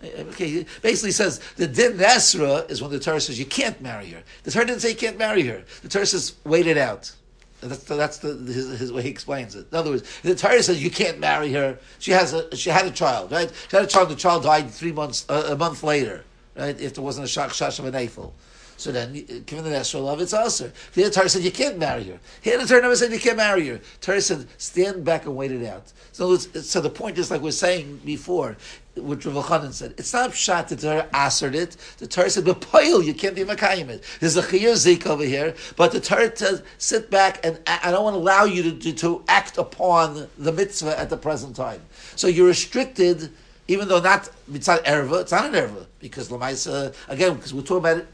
Okay, 0.04 0.66
basically 0.82 1.12
says 1.12 1.40
the 1.56 1.66
din 1.66 1.92
Nesra 1.92 2.68
is 2.70 2.82
when 2.82 2.90
the 2.90 2.98
Torah 2.98 3.20
says 3.20 3.38
you 3.38 3.46
can't 3.46 3.80
marry 3.80 4.10
her. 4.10 4.22
The 4.42 4.50
Torah 4.50 4.66
didn't 4.66 4.80
say 4.80 4.90
you 4.90 4.96
can't 4.96 5.18
marry 5.18 5.42
her. 5.42 5.62
The 5.82 5.88
Torah 5.88 6.06
says 6.06 6.34
wait 6.44 6.66
it 6.66 6.76
out. 6.76 7.12
That's, 7.60 7.84
that's 7.84 8.18
the, 8.18 8.34
his, 8.34 8.80
his, 8.80 8.92
way 8.92 9.02
he 9.02 9.08
explains 9.08 9.54
it. 9.54 9.68
In 9.70 9.78
other 9.78 9.90
words, 9.90 10.20
the 10.22 10.34
Torah 10.34 10.60
says 10.60 10.82
you 10.82 10.90
can't 10.90 11.20
marry 11.20 11.52
her. 11.52 11.78
She 12.00 12.10
has 12.10 12.32
a 12.32 12.54
she 12.56 12.70
had 12.70 12.86
a 12.86 12.90
child, 12.90 13.30
right? 13.30 13.52
She 13.68 13.76
had 13.76 13.84
a 13.84 13.88
child. 13.88 14.08
The 14.08 14.16
child 14.16 14.42
died 14.42 14.68
three 14.70 14.92
months 14.92 15.24
uh, 15.28 15.48
a 15.50 15.56
month 15.56 15.84
later, 15.84 16.24
right? 16.56 16.78
If 16.80 16.94
there 16.94 17.04
wasn't 17.04 17.26
a 17.26 17.28
shak 17.28 17.50
shash 17.50 17.78
of 17.78 17.84
an 17.84 17.94
eiffel. 17.94 18.34
So 18.82 18.90
then, 18.90 19.10
uh, 19.10 19.34
given 19.46 19.62
the 19.62 19.70
natural 19.70 20.02
love, 20.02 20.20
it's 20.20 20.32
usher. 20.32 20.72
The 20.94 21.08
Torah 21.08 21.28
said 21.28 21.42
you 21.42 21.52
can't 21.52 21.78
marry 21.78 22.02
her. 22.04 22.18
Here 22.40 22.58
the 22.58 22.66
Torah 22.66 22.82
never 22.82 22.96
said 22.96 23.12
you 23.12 23.20
can't 23.20 23.36
marry 23.36 23.68
her. 23.68 23.80
Torah 24.00 24.20
said 24.20 24.48
stand 24.58 25.04
back 25.04 25.24
and 25.24 25.36
wait 25.36 25.52
it 25.52 25.64
out. 25.64 25.92
So, 26.10 26.36
so 26.36 26.80
the 26.80 26.90
point 26.90 27.16
is, 27.16 27.30
like 27.30 27.42
we 27.42 27.50
are 27.50 27.52
saying 27.52 28.00
before, 28.04 28.56
what 28.96 29.24
Rav 29.24 29.34
Elchanan 29.36 29.72
said. 29.72 29.94
It's 29.98 30.12
not 30.12 30.30
pshat 30.32 30.68
that 30.68 30.80
the 30.80 30.88
Torah 30.88 31.08
answered 31.14 31.54
it. 31.54 31.76
The 31.98 32.08
Torah 32.08 32.28
said, 32.28 32.44
"Bepoil, 32.44 33.04
you 33.04 33.14
can't 33.14 33.36
be 33.36 33.44
makayim 33.44 33.88
it." 33.88 34.02
There's 34.18 34.36
a 34.36 34.42
chiyur 34.42 34.74
zik 34.74 35.06
over 35.06 35.24
here, 35.24 35.54
but 35.76 35.92
the 35.92 36.00
Torah 36.00 36.36
says, 36.36 36.62
"Sit 36.78 37.08
back 37.08 37.38
and 37.46 37.60
I 37.68 37.92
don't 37.92 38.02
want 38.02 38.14
to 38.14 38.18
allow 38.18 38.44
you 38.44 38.64
to, 38.64 38.72
to, 38.72 38.92
to 38.92 39.24
act 39.28 39.58
upon 39.58 40.26
the 40.38 40.50
mitzvah 40.50 40.98
at 40.98 41.08
the 41.08 41.16
present 41.16 41.54
time." 41.54 41.82
So 42.16 42.26
you're 42.26 42.48
restricted, 42.48 43.30
even 43.68 43.86
though 43.86 44.00
not 44.00 44.28
mitzvah 44.48 44.82
erva. 44.84 45.22
It's 45.22 45.32
not 45.32 45.46
an 45.46 45.52
erva 45.52 45.86
because 46.00 46.30
lamaisa 46.30 46.94
again 47.08 47.36
because 47.36 47.54
we're 47.54 47.62
talking 47.62 47.78
about 47.78 47.98
it. 47.98 48.08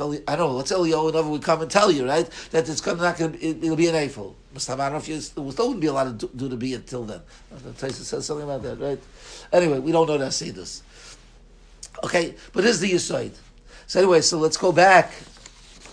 I 0.00 0.36
don't 0.36 0.50
know. 0.50 0.52
Let's 0.52 0.72
Eliyahu 0.72 1.30
would 1.30 1.42
come 1.42 1.62
and 1.62 1.70
tell 1.70 1.90
you, 1.90 2.06
right, 2.06 2.28
that 2.50 2.68
it's 2.68 2.84
not 2.84 3.16
going 3.16 3.32
to. 3.32 3.44
It, 3.44 3.60
will 3.60 3.76
be 3.76 3.88
an 3.88 3.94
eiffel. 3.94 4.36
I 4.54 4.76
don't 4.76 4.92
know 4.92 4.96
if 4.96 5.08
you. 5.08 5.14
There 5.14 5.52
still 5.52 5.68
wouldn't 5.68 5.80
be 5.80 5.86
a 5.86 5.92
lot 5.92 6.18
to 6.18 6.28
do, 6.34 6.48
to 6.48 6.56
be 6.56 6.74
until 6.74 7.04
then. 7.04 7.20
The 7.50 7.70
Taisa 7.70 8.02
says 8.02 8.26
something 8.26 8.44
about 8.44 8.62
that, 8.62 8.80
right? 8.80 9.00
Anyway, 9.52 9.78
we 9.78 9.92
don't 9.92 10.08
know 10.08 10.18
that 10.18 10.32
see 10.32 10.50
this. 10.50 10.82
Okay, 12.02 12.34
but 12.52 12.64
is 12.64 12.80
the 12.80 12.90
Yisoid. 12.90 13.32
So 13.86 14.00
anyway, 14.00 14.20
so 14.20 14.38
let's 14.38 14.56
go 14.56 14.72
back 14.72 15.12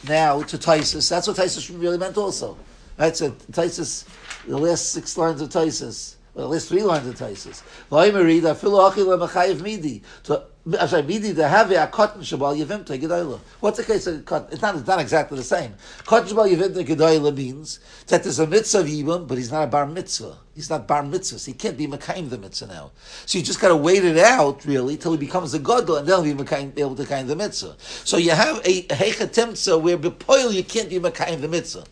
now 0.07 0.41
to 0.41 0.57
Taisus. 0.57 1.09
That's 1.09 1.27
what 1.27 1.37
Taisus 1.37 1.69
really 1.79 1.97
meant 1.97 2.17
also. 2.17 2.57
Right? 2.97 3.15
So 3.15 3.31
Taisus 3.51 4.05
the 4.47 4.57
last 4.57 4.91
six 4.91 5.17
lines 5.17 5.41
of 5.41 5.49
Taisus, 5.49 6.15
well, 6.33 6.45
at 6.45 6.51
least 6.51 6.69
three 6.69 6.83
lines 6.83 7.07
of 7.07 7.15
Taisus. 7.15 7.61
V'ayimeri 7.91 8.41
da 8.41 8.53
filu 8.53 8.89
achi 8.89 9.01
le'machayiv 9.01 9.61
midi. 9.61 10.01
To 10.23 10.43
Ashay 10.69 11.05
midi 11.05 11.33
to 11.33 11.47
have 11.47 11.71
a 11.71 11.87
cotton 11.87 12.21
shabal 12.21 12.55
yevimta 12.55 12.99
gedayla. 12.99 13.39
What's 13.61 13.77
the 13.77 13.83
case 13.83 14.05
of 14.05 14.23
cotton? 14.25 14.49
It's 14.51 14.61
not, 14.61 14.75
it's 14.75 14.87
not 14.87 15.01
exactly 15.01 15.37
the 15.37 15.43
same. 15.43 15.73
Cotton 16.05 16.29
shabal 16.29 16.55
yevimta 16.55 16.85
gedayla 16.85 17.35
means 17.35 17.79
that 18.07 18.21
there's 18.21 18.37
a 18.37 18.45
mitzvah 18.45 18.79
of 18.79 19.27
but 19.27 19.39
he's 19.39 19.51
not 19.51 19.63
a 19.63 19.67
bar 19.67 19.87
mitzvah. 19.87 20.37
He's 20.53 20.69
not 20.69 20.87
bar 20.87 21.01
mitzvah. 21.01 21.39
So 21.39 21.51
he 21.51 21.57
can't 21.57 21.77
be 21.77 21.87
mekayim 21.87 22.29
the 22.29 22.37
mitzvah 22.37 22.67
now. 22.67 22.91
So 23.25 23.39
you 23.39 23.43
just 23.43 23.59
got 23.59 23.69
to 23.69 23.75
wait 23.75 24.05
it 24.05 24.19
out 24.19 24.63
really 24.65 24.97
till 24.97 25.13
he 25.13 25.17
becomes 25.17 25.53
a 25.55 25.59
gadol, 25.59 25.97
and 25.97 26.07
then 26.07 26.23
he'll 26.23 26.35
be 26.35 26.81
able 26.81 26.95
to 26.95 27.05
kind 27.05 27.27
the 27.27 27.35
mitzvah. 27.35 27.75
So 27.79 28.17
you 28.17 28.31
have 28.31 28.61
a 28.63 28.83
hechatimtza 28.83 29.81
where 29.81 29.97
bepoil 29.97 30.53
you 30.53 30.63
can't 30.63 30.89
be 30.89 30.99
mekayim 30.99 31.41
the 31.41 31.47
mitzvah. 31.47 31.85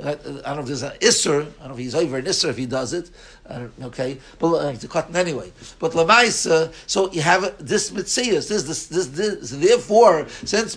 I 0.00 0.14
don't 0.14 0.44
know 0.44 0.60
if 0.60 0.66
there's 0.66 0.82
an 0.82 0.92
isser. 1.00 1.42
I 1.42 1.44
don't 1.44 1.68
know 1.68 1.72
if 1.74 1.78
he's 1.78 1.94
over 1.94 2.18
an 2.18 2.24
isser 2.24 2.48
if 2.48 2.56
he 2.56 2.66
does 2.66 2.92
it. 2.92 3.10
okay, 3.82 4.18
but 4.38 4.52
uh, 4.54 4.88
cotton 4.88 5.16
anyway. 5.16 5.52
But 5.78 5.92
lamaisa, 5.92 6.72
so 6.86 7.10
you 7.12 7.20
have 7.20 7.54
this 7.58 7.90
mitzias. 7.90 8.48
This, 8.48 8.62
this, 8.64 8.86
this, 8.86 9.06
this. 9.08 9.50
Therefore, 9.50 10.26
since 10.44 10.76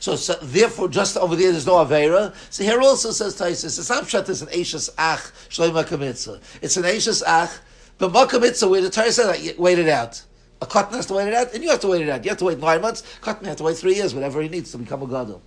so, 0.00 0.16
so, 0.16 0.34
therefore, 0.42 0.88
just 0.88 1.16
over 1.16 1.36
there, 1.36 1.52
there's 1.52 1.66
no 1.66 1.74
avera. 1.74 2.34
So 2.50 2.64
here 2.64 2.80
also 2.80 3.10
says 3.10 3.38
Taisus, 3.38 3.78
it's 3.78 3.88
not 3.88 4.04
pshat. 4.04 4.28
It's 4.28 4.42
an 4.42 4.48
eishes 4.48 4.90
ach 4.98 5.20
shleima 5.48 5.84
kamitza. 5.84 6.40
It's 6.60 6.76
an 6.76 6.84
eishes 6.84 7.22
ach, 7.26 7.50
but 7.98 8.12
makamitza 8.12 8.68
where 8.68 8.80
the 8.80 8.90
Torah 8.90 9.12
says 9.12 9.54
wait 9.58 9.78
it 9.78 9.88
out. 9.88 10.22
A 10.60 10.66
cotton 10.66 10.94
has 10.94 11.06
to 11.06 11.14
wait 11.14 11.28
it 11.28 11.34
out, 11.34 11.52
and 11.54 11.62
you 11.62 11.70
have 11.70 11.80
to 11.80 11.88
wait 11.88 12.02
it 12.02 12.08
out. 12.08 12.24
You 12.24 12.30
have 12.30 12.38
to 12.38 12.44
wait 12.44 12.58
nine 12.58 12.80
months. 12.80 13.02
Cotton 13.20 13.46
has 13.46 13.56
to 13.56 13.64
wait 13.64 13.76
three 13.76 13.96
years, 13.96 14.14
whatever 14.14 14.40
he 14.40 14.48
needs 14.48 14.70
to 14.70 14.78
become 14.78 15.02
a 15.02 15.06
gadol. 15.06 15.42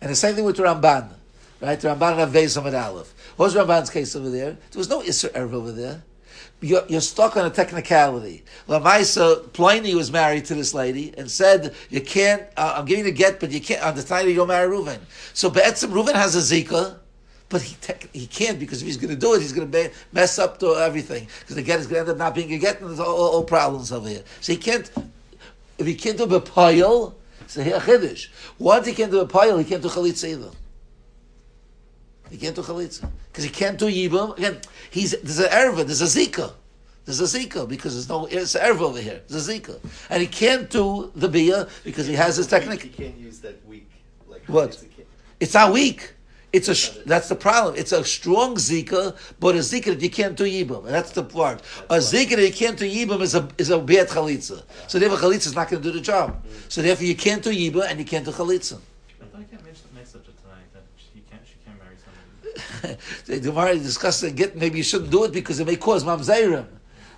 And 0.00 0.10
the 0.10 0.16
same 0.16 0.34
thing 0.34 0.44
with 0.44 0.56
Ramban. 0.56 1.10
Right? 1.60 1.78
The 1.78 1.88
Ramban 1.88 2.16
have 2.16 2.30
Vezom 2.30 2.66
and 2.66 2.76
Aleph. 2.76 3.14
What 3.36 3.46
was 3.46 3.54
Ramban's 3.54 3.90
case 3.90 4.16
over 4.16 4.30
there? 4.30 4.56
There 4.70 4.78
was 4.78 4.88
no 4.88 5.00
Erev 5.00 5.52
over 5.52 5.72
there. 5.72 6.02
You're, 6.62 6.84
you're, 6.88 7.00
stuck 7.00 7.38
on 7.38 7.46
a 7.46 7.50
technicality. 7.50 8.44
Lamaisa, 8.68 9.50
Pliny 9.54 9.94
was 9.94 10.12
married 10.12 10.44
to 10.46 10.54
this 10.54 10.74
lady 10.74 11.14
and 11.16 11.30
said, 11.30 11.74
you 11.88 12.02
can't, 12.02 12.42
uh, 12.56 12.74
I'm 12.76 12.84
giving 12.84 13.06
you 13.06 13.10
a 13.10 13.14
get, 13.14 13.40
but 13.40 13.50
you 13.50 13.60
can't, 13.60 13.82
on 13.82 13.94
the 13.94 14.02
time 14.02 14.28
you 14.28 14.34
don't 14.34 14.48
marry 14.48 14.68
Reuven. 14.68 14.98
So 15.32 15.48
Be'etzim, 15.48 15.90
Reuven 15.90 16.14
has 16.14 16.36
a 16.36 16.62
Zika, 16.62 16.98
but 17.50 17.62
he 17.62 17.76
he 18.12 18.26
can't 18.26 18.58
because 18.58 18.80
if 18.80 18.86
he's 18.86 18.96
going 18.96 19.10
to 19.10 19.16
do 19.16 19.34
it, 19.34 19.40
he's 19.40 19.52
going 19.52 19.70
to 19.70 19.90
mess 20.12 20.38
up 20.38 20.58
to 20.60 20.76
everything 20.76 21.26
because 21.40 21.56
the 21.56 21.62
get 21.62 21.80
is 21.80 21.86
going 21.86 22.04
to 22.04 22.10
end 22.10 22.10
up 22.10 22.16
not 22.16 22.34
being 22.34 22.52
a 22.54 22.58
get, 22.58 22.80
and 22.80 22.88
there's 22.88 23.00
all, 23.00 23.16
all, 23.16 23.44
problems 23.44 23.90
over 23.90 24.08
here. 24.08 24.22
So 24.40 24.52
he 24.52 24.58
can't. 24.58 24.88
If 25.76 25.86
he 25.86 25.94
can't 25.94 26.16
do 26.16 26.24
a 26.24 27.12
so 27.46 27.62
here 27.62 27.80
chiddush. 27.80 28.28
Once 28.58 28.86
he 28.86 28.94
can't 28.94 29.10
do 29.10 29.20
a 29.20 29.58
he 29.58 29.64
can't 29.64 29.82
do 29.82 29.88
chalitza 29.88 30.28
either. 30.28 30.50
He 32.30 32.36
can't 32.36 32.54
do 32.54 32.62
chalitza 32.62 33.10
because 33.30 33.44
he 33.44 33.50
can't 33.50 33.78
do 33.78 33.86
yibum. 33.86 34.38
Again, 34.38 34.60
he's 34.90 35.12
there's 35.20 35.40
an 35.40 35.50
erva, 35.50 35.84
there's 35.84 36.00
a 36.00 36.04
zika, 36.04 36.52
there's 37.04 37.20
a 37.20 37.24
zika 37.24 37.68
because 37.68 37.94
there's 37.94 38.08
no 38.08 38.26
it's 38.26 38.54
an 38.54 38.62
erva 38.62 38.82
over 38.82 39.00
here. 39.00 39.20
There's 39.28 39.48
a 39.48 39.52
zika, 39.52 39.78
and 40.08 40.20
he 40.20 40.28
can't 40.28 40.70
do 40.70 41.10
the 41.16 41.28
bia 41.28 41.68
because 41.82 42.06
he 42.06 42.14
has 42.14 42.36
his 42.36 42.46
technique. 42.46 42.82
He 42.82 42.88
can't 42.88 43.16
use 43.18 43.40
that 43.40 43.64
weak. 43.66 43.90
Like 44.28 44.44
what? 44.46 44.82
It's 45.40 45.54
not 45.54 45.72
weak. 45.72 46.14
It's 46.52 46.68
a 46.68 47.02
that's 47.04 47.28
the 47.28 47.36
problem. 47.36 47.74
It's 47.76 47.92
a 47.92 48.04
strong 48.04 48.56
zika, 48.56 49.16
but 49.38 49.54
a 49.54 49.58
zika 49.58 49.86
that 49.86 50.00
you 50.00 50.10
can't 50.10 50.36
do 50.36 50.44
yibum, 50.44 50.84
and 50.84 50.94
that's 50.94 51.12
the 51.12 51.22
part. 51.22 51.62
A 51.88 51.96
zika 51.96 52.36
that 52.36 52.46
you 52.46 52.52
can't 52.52 52.76
do 52.76 52.88
yibum 52.88 53.22
is 53.22 53.34
a 53.34 53.48
is 53.58 53.70
a 53.70 53.78
bad 53.78 54.08
chalitza. 54.08 54.62
So 54.88 54.98
therefore, 54.98 55.18
chalitza 55.18 55.46
is 55.46 55.54
not 55.54 55.68
going 55.68 55.82
to 55.82 55.88
do 55.88 55.96
the 55.96 56.02
job. 56.02 56.44
Mm. 56.44 56.70
So 56.70 56.82
therefore, 56.82 57.06
you 57.06 57.14
can't 57.14 57.42
do 57.42 57.50
yibum 57.50 57.88
and 57.88 57.98
you 57.98 58.04
can't 58.04 58.24
do 58.24 58.32
chalitza. 58.32 58.78
the 63.26 63.40
Gemara 63.40 63.74
discussed. 63.78 64.24
Get 64.34 64.56
maybe 64.56 64.78
you 64.78 64.84
shouldn't 64.84 65.10
do 65.10 65.24
it 65.24 65.32
because 65.32 65.60
it 65.60 65.66
may 65.66 65.76
cause 65.76 66.04
mamzeirim. 66.04 66.66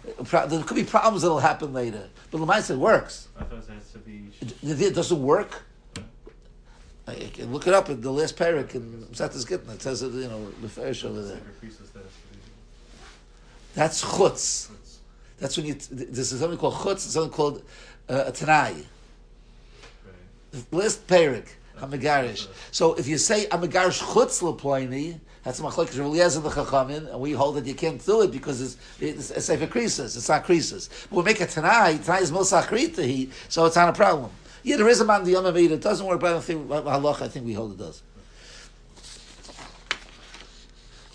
There 0.05 0.63
could 0.63 0.75
be 0.75 0.85
problems 0.85 1.23
that'll 1.23 1.39
happen 1.39 1.73
later. 1.73 2.09
But 2.31 2.61
said 2.63 2.75
it 2.75 2.79
works. 2.79 3.29
I 3.39 3.45
thought 3.45 3.59
it 3.59 3.71
has 3.73 3.93
to 3.93 3.99
be. 3.99 4.31
It, 4.63 4.95
doesn't 4.95 5.23
work. 5.23 5.63
I 7.07 7.15
can 7.33 7.53
look 7.53 7.67
it 7.67 7.75
up 7.75 7.91
in 7.91 8.01
the 8.01 8.11
last 8.11 8.37
parak 8.37 8.75
in 8.75 9.07
Satas 9.13 9.47
Gittin. 9.47 9.71
It 9.71 9.83
says 9.83 10.03
it, 10.03 10.13
you 10.13 10.29
know, 10.29 10.51
the 10.63 10.69
farish 10.69 11.05
over 11.05 11.23
there. 11.23 11.41
That's 13.75 14.05
chutz. 14.05 14.71
That's 15.39 15.57
when 15.57 15.67
you. 15.67 15.75
This 15.75 16.33
is 16.33 16.41
something 16.41 16.59
called 16.59 16.75
chutz. 16.75 17.01
Something 17.01 17.33
called 17.33 17.63
uh, 18.09 18.25
a 18.27 18.33
tanai. 18.33 18.85
The 20.53 20.77
last 20.77 21.07
parak. 21.07 21.49
Hamegarish. 21.83 22.47
So 22.71 22.95
if 22.95 23.09
you 23.09 23.19
say 23.19 23.47
Hamegarish 23.47 24.01
chutz 24.03 24.41
leplini, 24.41 25.19
that's 25.43 25.59
a 25.59 25.63
machlokes 25.63 25.99
Rav 25.99 26.07
Eliezer 26.07 26.41
the 26.41 26.51
Chachamim, 26.51 27.11
and 27.11 27.21
we 27.21 27.33
hold 27.33 27.57
that 27.57 27.67
you 27.67 27.75
can't 27.75 28.05
do 28.05 28.23
it 28.23 28.31
because 28.31 28.61
it's 28.61 28.77
it's, 29.01 29.31
it's 29.33 29.49
a 29.49 29.67
creases. 29.67 30.17
It's 30.17 30.29
not 30.29 30.45
creases. 30.45 30.89
But 31.11 31.17
we 31.17 31.23
make 31.25 31.41
it 31.41 31.51
tonight. 31.51 32.05
Tonight 32.05 32.23
is 32.23 32.31
milsach 32.31 32.69
krita, 32.69 33.33
so 33.49 33.67
it's 33.67 33.77
not 33.77 33.89
a 33.89 33.93
problem. 33.93 34.31
Yeah, 34.63 34.77
there 34.77 34.89
is 34.89 35.01
a 35.01 35.05
man 35.05 35.25
the 35.25 35.33
Yom 35.33 35.45
It 35.57 35.81
doesn't 35.81 36.07
work, 36.07 36.21
but 36.21 36.37
I 36.37 36.41
think 36.41 36.69
halach. 36.69 37.21
I 37.21 37.29
think 37.29 37.47
we 37.47 37.55
hold 37.55 37.73
it 37.73 37.79
does. 37.79 38.03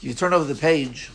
You 0.02 0.14
turn 0.14 0.34
over 0.34 0.44
the 0.44 0.60
page. 0.60 1.10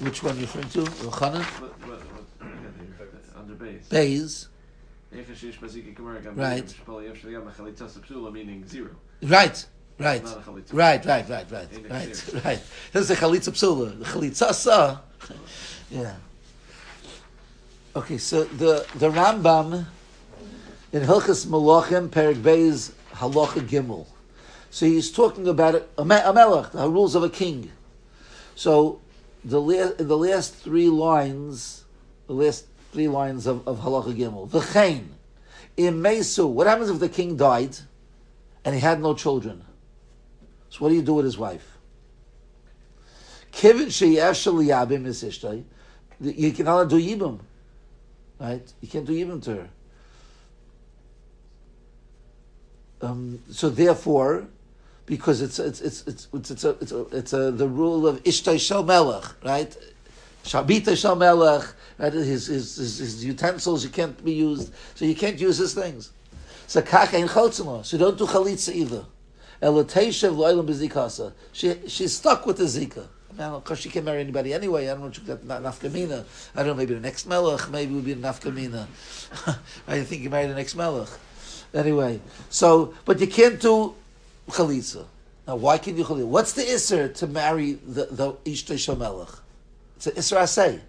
Which 0.00 0.22
one 0.22 0.34
are 0.34 0.40
you 0.40 0.42
referring 0.42 0.68
to? 0.70 0.86
Under 3.36 3.54
base. 3.54 3.86
Bays. 3.88 4.48
Right. 9.22 9.66
Right. 9.98 10.24
Right. 10.24 10.24
Right, 10.72 11.04
right, 11.04 11.28
right, 11.28 11.28
right, 11.28 11.68
right, 11.90 12.34
right. 12.44 12.62
This 12.92 13.02
is 13.02 13.10
a 13.10 13.16
chalitza 13.16 13.50
psula. 13.50 13.98
The 13.98 14.04
chalitza. 14.06 15.00
Yeah. 15.90 16.14
Okay, 17.94 18.16
so 18.18 18.44
the 18.44 18.86
the 18.94 19.10
Rambam 19.10 19.84
in 20.92 21.02
Hilchas 21.02 21.46
Malachim 21.46 22.08
Perik 22.08 22.36
Beis 22.36 22.92
Halacha 23.14 23.60
Gimel. 23.68 24.06
So 24.70 24.86
he's 24.86 25.10
talking 25.10 25.48
about 25.48 25.74
a, 25.74 25.84
a 25.98 26.04
melech, 26.04 26.70
the 26.72 26.88
rules 26.88 27.14
of 27.14 27.24
a 27.24 27.28
king. 27.28 27.70
So 28.54 29.00
the 29.44 29.60
last, 29.60 29.98
the 29.98 30.16
last 30.16 30.54
three 30.54 30.88
lines, 30.88 31.84
the 32.26 32.34
last 32.34 32.66
three 32.92 33.08
lines 33.08 33.46
of, 33.46 33.66
of 33.66 33.80
Halacha 33.80 34.14
Gimel. 34.14 34.48
V'chein, 34.48 35.04
in 35.76 36.02
Mesu, 36.02 36.46
what 36.46 36.66
happens 36.66 36.90
if 36.90 36.98
the 36.98 37.08
king 37.08 37.36
died 37.36 37.76
and 38.64 38.74
he 38.74 38.80
had 38.80 39.00
no 39.00 39.14
children? 39.14 39.64
So 40.68 40.78
what 40.80 40.90
do 40.90 40.94
you 40.94 41.02
do 41.02 41.14
with 41.14 41.24
his 41.24 41.38
wife? 41.38 41.78
Kivin 43.52 43.86
sheyashal 43.86 44.64
yabim 44.64 45.06
is. 45.06 45.22
You 46.20 46.52
cannot 46.52 46.88
do 46.88 47.00
yibum, 47.00 47.40
right? 48.38 48.72
You 48.80 48.88
can't 48.88 49.06
do 49.06 49.12
yibum 49.12 49.42
to 49.44 49.54
her. 49.54 49.70
Um, 53.02 53.42
so 53.50 53.70
therefore, 53.70 54.46
because 55.10 55.42
it's 55.42 55.58
it's 55.58 55.80
it's 55.80 56.06
it's 56.06 56.28
it's, 56.32 56.50
it's 56.52 56.64
a 56.64 56.70
it's 56.80 56.92
a, 56.92 57.00
it's 57.08 57.32
a, 57.32 57.50
the 57.50 57.66
rule 57.66 58.06
of 58.06 58.22
ishtay 58.22 58.60
shel 58.60 58.84
melech, 58.84 59.24
right? 59.44 59.76
Shabita 60.44 60.96
shel 60.96 61.16
melech, 61.16 61.66
right? 61.98 62.12
His, 62.12 62.46
his, 62.46 62.76
his, 62.76 62.98
his, 62.98 63.24
utensils 63.24 63.82
you 63.82 63.90
can't 63.90 64.24
be 64.24 64.32
used, 64.32 64.72
so 64.94 65.04
you 65.04 65.16
can't 65.16 65.38
use 65.38 65.58
his 65.58 65.74
things. 65.74 66.12
So 66.68 66.80
kach 66.80 67.12
ein 67.12 67.26
chotzima, 67.26 67.84
so 67.84 67.98
don't 67.98 68.16
do 68.16 68.24
chalitza 68.24 68.72
either. 68.72 69.04
Eloteshev 69.60 70.36
lo'ilam 70.36 70.64
bezikasa. 70.64 71.32
She 71.50 71.74
she's 71.88 72.16
stuck 72.16 72.46
with 72.46 72.58
the 72.58 72.64
zika. 72.64 73.08
Now, 73.36 73.58
because 73.58 73.80
she 73.80 73.88
can't 73.88 74.04
marry 74.04 74.20
anybody 74.20 74.54
anyway. 74.54 74.84
I 74.84 74.90
don't 74.90 75.00
know 75.00 75.06
what 75.06 75.48
got 75.48 75.62
nafkamina. 75.62 76.24
I 76.54 76.58
don't 76.58 76.68
know. 76.68 76.74
Maybe 76.74 76.94
the 76.94 77.00
next 77.00 77.26
melech. 77.26 77.68
Maybe 77.68 77.92
it 77.92 77.96
would 77.96 78.04
be 78.04 78.12
a 78.12 78.16
nafkamina. 78.16 78.86
I 79.88 80.02
think 80.02 80.22
you 80.22 80.30
married 80.30 80.50
the 80.50 80.54
next 80.54 80.76
melech. 80.76 81.08
Anyway, 81.74 82.20
so 82.48 82.94
but 83.04 83.18
you 83.18 83.26
can't 83.26 83.58
do 83.60 83.96
chalitza. 84.48 85.04
Now, 85.46 85.56
why 85.56 85.78
can 85.78 85.96
you 85.96 86.04
chalitza? 86.04 86.26
What's 86.26 86.52
the 86.52 86.62
isser 86.62 87.12
to 87.14 87.26
marry 87.26 87.72
the 87.72 88.06
the 88.06 88.32
ishtay 88.44 88.98
melech? 88.98 89.28
It's 89.96 90.06
an 90.06 90.14
isser 90.14 90.36
asay. 90.38 90.80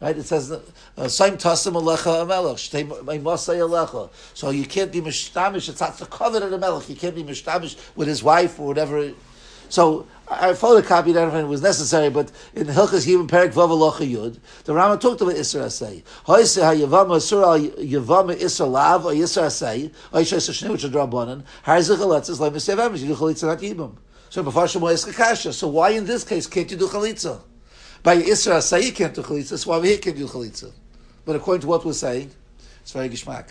Right? 0.00 0.18
It 0.18 0.24
says, 0.24 0.52
uh, 0.52 0.60
"Saim 0.98 1.36
tasim 1.40 1.80
alecha 1.80 2.26
amelech 2.26 2.56
shtei 2.56 2.86
masay 3.22 3.58
alecha." 3.58 4.10
So 4.34 4.50
you 4.50 4.66
can't 4.66 4.92
be 4.92 5.00
mishtamish. 5.00 5.68
It's 5.68 5.80
not 5.80 5.98
the 5.98 6.06
covenant 6.06 6.46
of 6.46 6.50
the 6.50 6.58
melech. 6.58 6.88
You 6.88 6.96
can't 6.96 7.14
be 7.14 7.24
mishtamish 7.24 7.76
with 7.96 8.08
his 8.08 8.22
wife 8.22 8.58
or 8.60 8.66
whatever. 8.66 9.12
So 9.68 10.06
I 10.26 10.52
photocopied 10.52 11.14
that 11.14 11.28
if 11.28 11.34
it 11.34 11.44
was 11.44 11.60
necessary, 11.60 12.08
but 12.08 12.32
in 12.54 12.66
Hilchas 12.66 13.06
Yivim 13.06 13.28
Perik 13.28 13.52
Vav 13.52 13.68
Alocha 13.68 14.10
Yud, 14.10 14.38
the 14.64 14.72
Rama 14.72 14.96
talked 14.96 15.20
about 15.20 15.34
Isra 15.34 15.66
Asay. 15.66 16.02
Hoyse 16.26 16.62
HaYavama 16.62 17.16
Asura 17.16 17.58
Yavama 17.58 18.34
Isra 18.34 18.70
Lav 18.70 19.04
or 19.04 19.12
Isra 19.12 19.46
Asay, 19.46 19.92
or 20.12 20.20
Isra 20.20 20.38
Shnei 20.38 20.70
which 20.70 20.84
are 20.84 20.88
Drabanan, 20.88 21.44
Harzich 21.66 21.98
Aletzes 21.98 22.38
Leim 22.38 22.52
Esev 22.52 22.78
Emes, 22.78 23.00
you 23.00 23.08
do 23.08 23.14
Chalitza 23.14 23.44
not 23.44 23.58
Yibam. 23.58 23.96
So 24.30 24.42
before 24.42 24.64
Shemo 24.64 24.90
Eskakasha, 24.90 25.52
so 25.52 25.68
why 25.68 25.90
in 25.90 26.06
this 26.06 26.24
case 26.24 26.46
can't 26.46 26.70
you 26.70 26.78
do 26.78 26.88
Chalitza? 26.88 27.42
By 28.02 28.16
Isra 28.16 28.82
you 28.82 28.92
can't 28.92 29.14
do 29.14 29.22
Chalitza, 29.22 29.58
so 29.58 29.70
why 29.70 29.78
we 29.78 29.88
here 29.88 29.98
can't 29.98 30.16
do 30.16 30.26
Chalitza? 30.26 30.72
But 31.26 31.36
according 31.36 31.60
to 31.62 31.66
what 31.66 31.84
we're 31.84 31.92
saying, 31.92 32.30
it's 32.80 32.92
very 32.92 33.10
gishmak. 33.10 33.50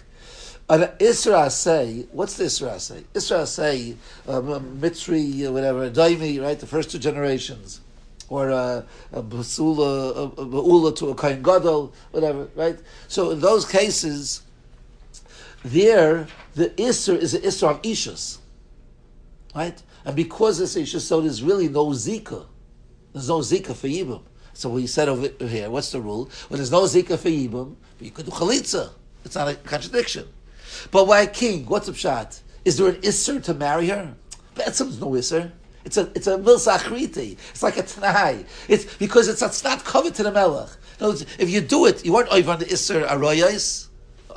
An 0.70 0.82
Isra 1.00 1.52
say, 1.52 2.06
what's 2.12 2.38
the 2.38 2.46
Isra 2.46 2.80
say? 2.80 3.04
Isra 3.14 3.46
say, 3.46 3.96
um, 4.28 4.80
Mitzri, 4.80 5.46
uh, 5.46 5.52
whatever, 5.52 5.90
Daimi, 5.90 6.42
right? 6.42 6.58
The 6.58 6.66
first 6.66 6.90
two 6.90 7.00
generations, 7.00 7.82
or 8.30 8.50
uh, 8.50 8.84
a 9.12 9.22
basula, 9.22 10.34
a, 10.34 10.46
baula 10.46 10.96
to 10.96 11.10
a 11.10 11.16
kain 11.16 11.44
gadol, 11.44 11.94
whatever, 12.12 12.48
right? 12.56 12.80
So 13.10 13.32
in 13.32 13.42
those 13.42 13.66
cases, 13.66 14.44
there 15.66 16.28
the 16.56 16.70
Isra 16.70 17.18
is 17.18 17.34
the 17.34 17.40
Isra 17.40 17.72
of 17.72 17.82
Ishus, 17.82 18.38
right? 19.54 19.82
And 20.06 20.16
because 20.16 20.62
it's 20.62 20.76
Ishus, 20.76 21.02
so 21.02 21.20
there's 21.20 21.44
really 21.44 21.68
no 21.68 21.88
Zika. 21.88 22.46
There's 23.12 23.28
no 23.28 23.40
Zika 23.40 23.76
for 23.76 23.88
Yibam. 23.88 24.22
So 24.54 24.70
we 24.70 24.88
said 24.88 25.10
over 25.10 25.28
here, 25.46 25.70
what's 25.70 25.92
the 25.92 26.00
rule? 26.00 26.30
Well, 26.50 26.58
there's 26.58 26.72
no 26.72 26.84
Zika 26.84 27.18
for 27.18 27.30
Yibam, 27.30 27.76
but 27.98 28.06
you 28.06 28.12
could 28.12 28.26
do 28.26 28.32
Chalitza. 28.32 28.92
It's 29.26 29.36
not 29.36 29.50
a 29.50 29.56
contradiction. 29.56 30.28
But 30.92 31.08
why 31.08 31.26
king? 31.26 31.66
What's 31.66 31.88
the 31.88 31.94
shot? 31.94 32.42
Is 32.66 32.78
there 32.78 32.90
an 32.90 33.02
isser 33.02 33.44
to 33.44 33.54
marry 33.54 33.88
her? 33.90 34.16
Betzim's 34.56 35.00
no 35.00 35.12
isser. 35.12 35.52
It's 35.86 35.98
a 35.98 36.12
it's 36.16 36.28
a 36.28 36.38
milsachriti. 36.38 37.38
It's 37.52 37.64
like 37.64 37.78
a 37.78 37.84
tanai. 37.84 38.46
It's 38.68 38.86
because 38.96 39.28
it's, 39.28 39.42
it's 39.42 39.64
not 39.64 39.84
covered 39.84 40.16
to 40.16 40.24
the 40.24 40.32
melech. 40.32 40.70
Words, 41.02 41.26
if 41.38 41.50
you 41.50 41.60
do 41.60 41.86
it, 41.86 42.06
you 42.06 42.14
weren't 42.14 42.30
over 42.30 42.52
on 42.52 42.60
the 42.60 42.66
isser 42.66 43.06
aroyas, 43.08 43.88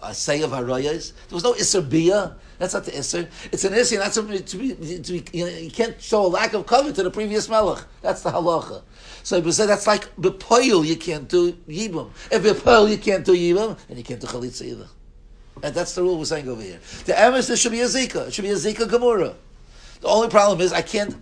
a 0.03 0.13
say 0.13 0.43
of. 0.43 0.51
There 0.51 0.61
was 0.61 1.45
no 1.45 1.53
isser 1.53 1.89
bia. 1.89 2.37
That's 2.59 2.75
not 2.75 2.85
the 2.85 2.93
isser. 2.93 3.29
It's 3.53 3.65
an 3.65 3.75
isser. 3.75 3.99
Not 3.99 4.15
something 4.15 4.43
to 4.43 4.57
be, 4.57 4.75
to 4.75 5.13
be 5.13 5.25
you, 5.33 5.45
know, 5.45 5.51
you 5.51 5.71
can't 5.71 6.01
show 6.01 6.27
a 6.27 6.29
lack 6.29 6.55
of 6.55 6.67
cover 6.67 6.93
to 6.93 7.03
the 7.03 7.11
previous 7.11 7.49
melech. 7.49 7.85
That's 8.03 8.23
the 8.23 8.31
halacha. 8.31 8.83
So 9.23 9.39
we 9.41 9.53
say 9.53 9.67
that's 9.67 9.87
like 9.87 10.15
bepoil. 10.17 10.85
You 10.85 10.97
can't 10.97 11.29
do 11.29 11.53
yibum. 11.69 12.11
If 12.33 12.43
bepoil 12.43 12.91
you 12.91 12.99
can't 12.99 13.25
do 13.25 13.33
yibum, 13.33 13.79
and 13.89 13.99
you 13.99 14.05
can't 14.05 14.21
do 14.21 14.27
chalitza 14.27 14.63
either. 14.63 14.89
And 15.63 15.75
that's 15.75 15.95
the 15.95 16.03
rule 16.03 16.19
we're 16.19 16.25
saying 16.25 16.49
over 16.49 16.63
here. 16.63 16.81
The 17.07 17.13
emes, 17.13 17.61
should 17.61 17.73
be 17.73 17.81
a 17.81 17.87
zika. 17.87 18.29
It 18.29 18.35
should 18.35 18.43
be 18.43 18.51
a 18.51 18.55
zika 18.55 18.89
gemura. 18.89 19.35
The 20.01 20.09
only 20.09 20.29
problem 20.29 20.61
is 20.61 20.73
I 20.73 20.83
can't 20.83 21.17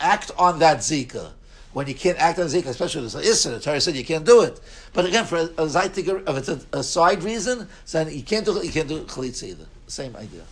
act 0.00 0.32
on 0.38 0.58
that 0.58 0.78
zika. 0.78 1.32
When 1.72 1.86
you 1.86 1.94
can't 1.94 2.18
act 2.18 2.38
on 2.38 2.46
zika, 2.46 2.66
especially 2.68 3.06
if 3.06 3.14
issa, 3.14 3.50
the 3.50 3.60
Torah 3.60 3.80
said 3.80 3.96
you 3.96 4.04
can't 4.04 4.24
do 4.24 4.42
it. 4.42 4.58
But 4.94 5.04
again, 5.04 5.26
for 5.26 5.36
a, 5.36 5.42
a 5.42 5.66
zaitika, 5.66 6.26
if 6.26 6.36
it's 6.38 6.48
a, 6.48 6.60
a, 6.72 6.82
side 6.82 7.22
reason, 7.22 7.68
then 7.92 8.10
you 8.10 8.22
can't 8.22 8.46
do 8.46 8.56
it. 8.56 8.64
you 8.64 8.72
can't 8.72 8.88
do 8.88 9.04
chalitza 9.04 9.44
either. 9.44 9.66
Same 9.86 10.16
idea. 10.16 10.44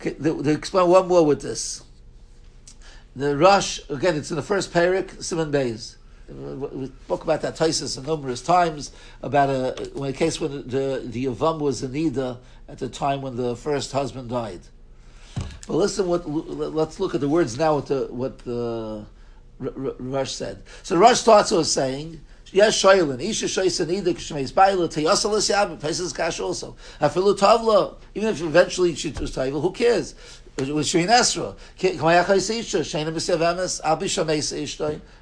Okay, 0.00 0.14
they, 0.18 0.30
they 0.30 0.52
explain 0.52 0.88
one 0.88 1.06
more 1.06 1.24
with 1.24 1.40
this. 1.40 1.84
The 3.14 3.36
Rosh 3.36 3.80
again, 3.88 4.16
it's 4.16 4.30
in 4.30 4.36
the 4.36 4.42
first 4.42 4.72
parak, 4.72 5.22
Simon 5.22 5.52
Bays. 5.52 5.97
We 6.28 6.86
spoke 7.04 7.24
about 7.24 7.40
that 7.42 7.56
Taisus 7.56 8.04
numerous 8.04 8.42
times 8.42 8.92
about 9.22 9.48
a 9.48 9.90
when 9.94 10.10
a 10.10 10.12
case 10.12 10.38
when 10.40 10.68
the 10.68 11.02
the 11.04 11.24
Yavam 11.24 11.58
was 11.58 11.82
in 11.82 11.92
Nida 11.92 12.38
at 12.68 12.78
the 12.78 12.88
time 12.88 13.22
when 13.22 13.36
the 13.36 13.56
first 13.56 13.92
husband 13.92 14.28
died. 14.28 14.60
But 15.66 15.76
listen, 15.76 16.06
what 16.06 16.28
let's 16.28 17.00
look 17.00 17.14
at 17.14 17.22
the 17.22 17.28
words 17.28 17.56
now. 17.56 17.76
What 17.76 17.86
the 17.86 18.08
what 18.10 18.38
the 18.40 19.06
Rosh 19.58 20.32
said. 20.32 20.62
So 20.82 20.96
Rosh 20.96 21.18
starts 21.20 21.50
with 21.50 21.66
saying. 21.66 22.20
Yes, 22.50 22.82
Shoylin. 22.82 23.20
Isha 23.20 23.44
Shoysa 23.44 23.84
Nida 23.86 24.14
Kishmeis 24.14 24.54
Baila 24.54 24.88
Teyasalis 24.88 25.54
Yabim. 25.54 25.78
Taisus 25.78 26.14
Kash 26.14 26.40
also. 26.40 26.76
Afilu 26.98 27.38
Tavla. 27.38 27.96
Even 28.14 28.30
if 28.30 28.40
eventually 28.40 28.94
she 28.94 29.10
was 29.10 29.34
Tavla, 29.36 29.60
who 29.60 29.70
cares? 29.70 30.14
With 30.58 30.86
Esra. 30.86 31.56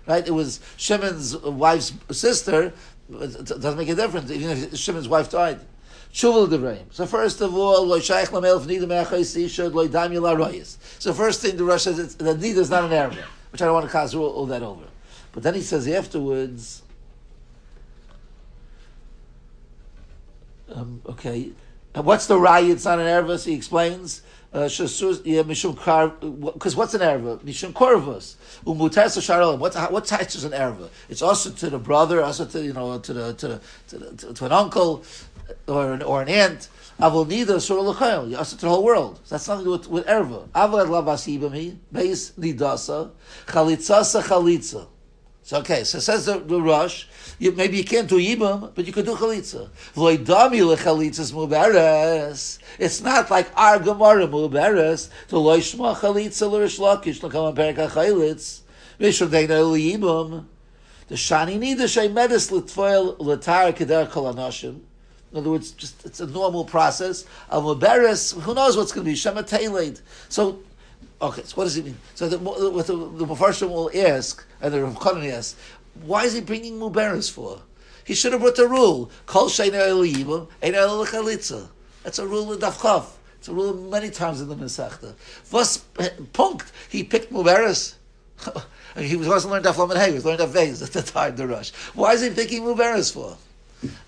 Right? 0.07 0.27
It 0.27 0.31
was 0.31 0.61
Shimon's 0.77 1.37
wife's 1.37 1.93
sister. 2.13 2.73
It 3.09 3.45
doesn't 3.45 3.77
make 3.77 3.89
a 3.89 3.95
difference, 3.95 4.31
even 4.31 4.51
if 4.51 4.77
Shimon's 4.77 5.09
wife 5.09 5.31
died. 5.31 5.61
So 6.13 6.49
first 7.07 7.41
of 7.43 7.55
all, 7.55 8.01
So 8.01 8.07
first 11.13 11.43
thing 11.43 11.57
the 11.57 11.65
Rosh 11.65 11.83
says 11.83 12.17
that 12.17 12.39
nida 12.39 12.57
is 12.57 12.71
not 12.71 12.85
an 12.85 12.93
error, 12.93 13.15
which 13.51 13.61
I 13.61 13.67
don't 13.67 13.75
want 13.75 13.87
to 13.87 13.93
cause 13.93 14.15
all, 14.15 14.31
all 14.31 14.47
that 14.47 14.63
over. 14.63 14.85
But 15.33 15.43
then 15.43 15.55
he 15.55 15.61
says 15.61 15.87
afterwards, 15.87 16.83
um, 20.75 21.03
okay, 21.07 21.51
what's 21.95 22.27
the 22.27 22.37
raya? 22.37 22.71
It's 22.71 22.87
not 22.87 22.99
an 22.99 23.07
error. 23.07 23.37
He 23.37 23.53
explains 23.53 24.23
because 24.57 24.91
what's 26.77 26.95
an 26.95 27.03
erva? 27.03 27.39
Mishum 27.41 27.73
korvus. 27.75 28.37
Umutar 28.65 29.05
sasharolim. 29.05 29.59
What 29.59 29.75
what 29.93 30.11
is 30.11 30.45
an 30.45 30.53
erva? 30.53 30.89
It's 31.11 31.21
also 31.21 31.51
to 31.51 31.69
the 31.69 31.79
brother, 31.79 32.23
also 32.23 32.47
to 32.47 32.65
you 32.65 32.73
know 32.73 32.99
to 32.99 33.13
the 33.13 33.35
to 33.35 33.49
the, 33.49 33.61
to, 33.89 33.99
the, 33.99 34.33
to, 34.33 34.47
an 34.47 34.53
uncle 34.53 35.05
or 35.69 35.93
an, 35.93 36.03
or 36.03 36.23
an 36.23 36.31
aunt. 36.31 36.71
Avol 36.99 37.27
nida 37.27 37.61
sur 37.61 37.81
l'chayil. 37.81 38.39
Also 38.39 38.57
to 38.57 38.63
the 38.63 38.71
whole 38.71 38.83
world. 38.83 39.21
So 39.25 39.35
that's 39.35 39.47
nothing 39.47 39.67
to 39.67 39.73
with, 39.73 39.89
with 39.89 40.07
erva. 40.07 40.49
Avol 40.49 40.87
lavas 40.87 41.29
ibami 41.39 41.77
beis 41.93 42.33
nidasa 42.33 43.11
chalitzasa 43.47 44.23
chalitza. 44.23 44.87
So 45.47 45.59
okay, 45.59 45.85
so 45.85 46.01
says 46.01 46.27
the, 46.27 46.41
the 46.41 46.61
Rosh. 46.61 47.07
You, 47.39 47.53
maybe 47.53 47.77
you 47.77 47.85
can't 47.85 48.09
do 48.09 48.19
yibam, 48.19 48.73
but 48.75 48.85
you 48.85 48.93
could 48.93 49.05
do 49.05 49.15
chalitza. 49.15 49.69
V'loidami 49.95 50.59
lechalitzas 50.77 51.33
muberes. 51.33 52.59
It's 52.81 53.01
not 53.01 53.31
like 53.31 53.49
our 53.57 53.79
gemara 53.79 54.27
muberes 54.27 55.09
to 55.29 55.37
loishma 55.37 55.95
chalitza 55.95 56.51
l'rish 56.51 56.81
lakish 56.81 57.23
l'kam 57.23 57.55
perik 57.55 57.77
hachalitz 57.77 58.63
mishum 58.99 59.29
deina 59.29 59.63
liyibam. 59.63 60.47
The 61.07 61.15
shani 61.15 61.61
nida 61.61 61.87
shay 61.87 62.09
medis 62.09 62.51
l'tfoil 62.51 63.17
l'tar 63.21 63.71
keder 63.71 64.11
kol 64.11 64.35
anashim. 64.35 64.81
In 65.31 65.39
other 65.39 65.51
words, 65.51 65.71
just 65.71 66.05
it's 66.05 66.19
a 66.19 66.27
normal 66.27 66.65
process. 66.65 67.25
Of 67.51 67.63
muberes, 67.63 68.37
who 68.41 68.53
knows 68.53 68.77
what's 68.77 68.91
going 68.91 69.05
to 69.05 69.11
be 69.13 69.15
shema 69.15 69.45
So 70.29 70.59
Okay, 71.21 71.43
so 71.45 71.55
what 71.55 71.65
does 71.65 71.77
it 71.77 71.85
mean? 71.85 71.97
So 72.15 72.29
the, 72.29 72.39
what 72.39 72.87
the, 72.87 72.95
the 72.95 73.67
will 73.67 73.91
ask, 73.95 74.45
and 74.61 74.75
the 74.75 74.85
Rav 74.85 75.25
asks, 75.25 75.57
why 76.03 76.25
is 76.25 76.35
he 76.35 76.41
bringing 76.41 76.79
Muberes 76.79 77.31
for? 77.31 77.61
He 78.05 78.15
should 78.15 78.33
have 78.33 78.43
brought 78.43 78.57
the 78.57 78.69
rule, 78.69 79.11
Kol. 79.25 79.49
That's 79.49 79.59
a 82.19 82.27
rule 82.27 82.53
in 82.53 82.59
Dafchav. 82.61 83.07
It's 83.39 83.49
a 83.49 83.55
rule 83.55 83.75
many 83.75 84.11
times 84.11 84.41
in 84.41 84.49
the 84.49 84.57
Mesachta. 84.57 85.15
Was 85.51 85.79
punkt, 86.33 86.71
he 86.89 87.03
picked 87.03 87.33
Muberes. 87.33 87.95
he 88.99 89.17
was 89.17 89.29
wasn't 89.29 89.53
learning 89.53 89.73
Daf 89.73 89.79
Lamed 89.79 90.07
he 90.09 90.15
was 90.15 90.25
learning 90.25 90.47
Daf 90.47 90.51
Vez 90.51 90.83
at 90.83 90.93
the 90.93 91.03
time, 91.03 91.37
the 91.37 91.47
Rosh. 91.47 91.71
Why 91.95 92.13
is 92.13 92.23
he 92.23 92.31
picking 92.31 92.63
Muberes 92.63 93.13
for? 93.13 93.37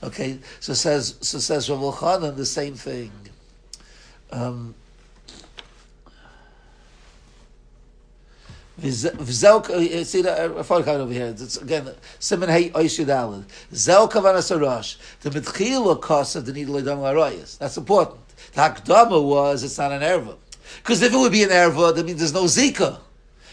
Okay, 0.03 0.39
so 0.61 0.75
says 0.75 1.17
so 1.21 1.39
says 1.39 1.71
Rav 1.71 2.37
the 2.37 2.47
same 2.47 2.75
thing. 2.75 3.13
Um, 4.31 4.75
V'zel, 8.81 9.69
uh, 9.71 10.05
see 10.05 10.23
the 10.23 10.57
uh, 10.57 10.63
far 10.63 10.79
over 10.89 11.13
here. 11.13 11.27
It's 11.27 11.57
again 11.57 11.91
Simon 12.21 12.49
Hey 12.49 12.71
Oishidalin. 12.71 13.45
Zel 13.75 14.09
Kavanas 14.09 14.57
Arash. 14.57 14.97
The 15.21 15.31
Mitchila 15.31 16.01
Kasa 16.01 16.41
the 16.41 16.53
Nidal 16.53 16.81
Adam 16.81 17.01
Larayas. 17.01 17.59
That's 17.59 17.77
important. 17.77 18.21
The 18.53 18.61
Hakdama 18.61 19.23
was 19.23 19.65
it's 19.65 19.79
not 19.79 19.91
an 19.91 20.03
erva. 20.03 20.37
Because 20.77 21.03
if 21.03 21.13
it 21.13 21.17
would 21.17 21.33
be 21.33 21.43
an 21.43 21.51
erva, 21.51 21.95
that 21.95 22.07
means 22.07 22.19
there's 22.19 22.33
no 22.33 22.45
zika. 22.45 23.01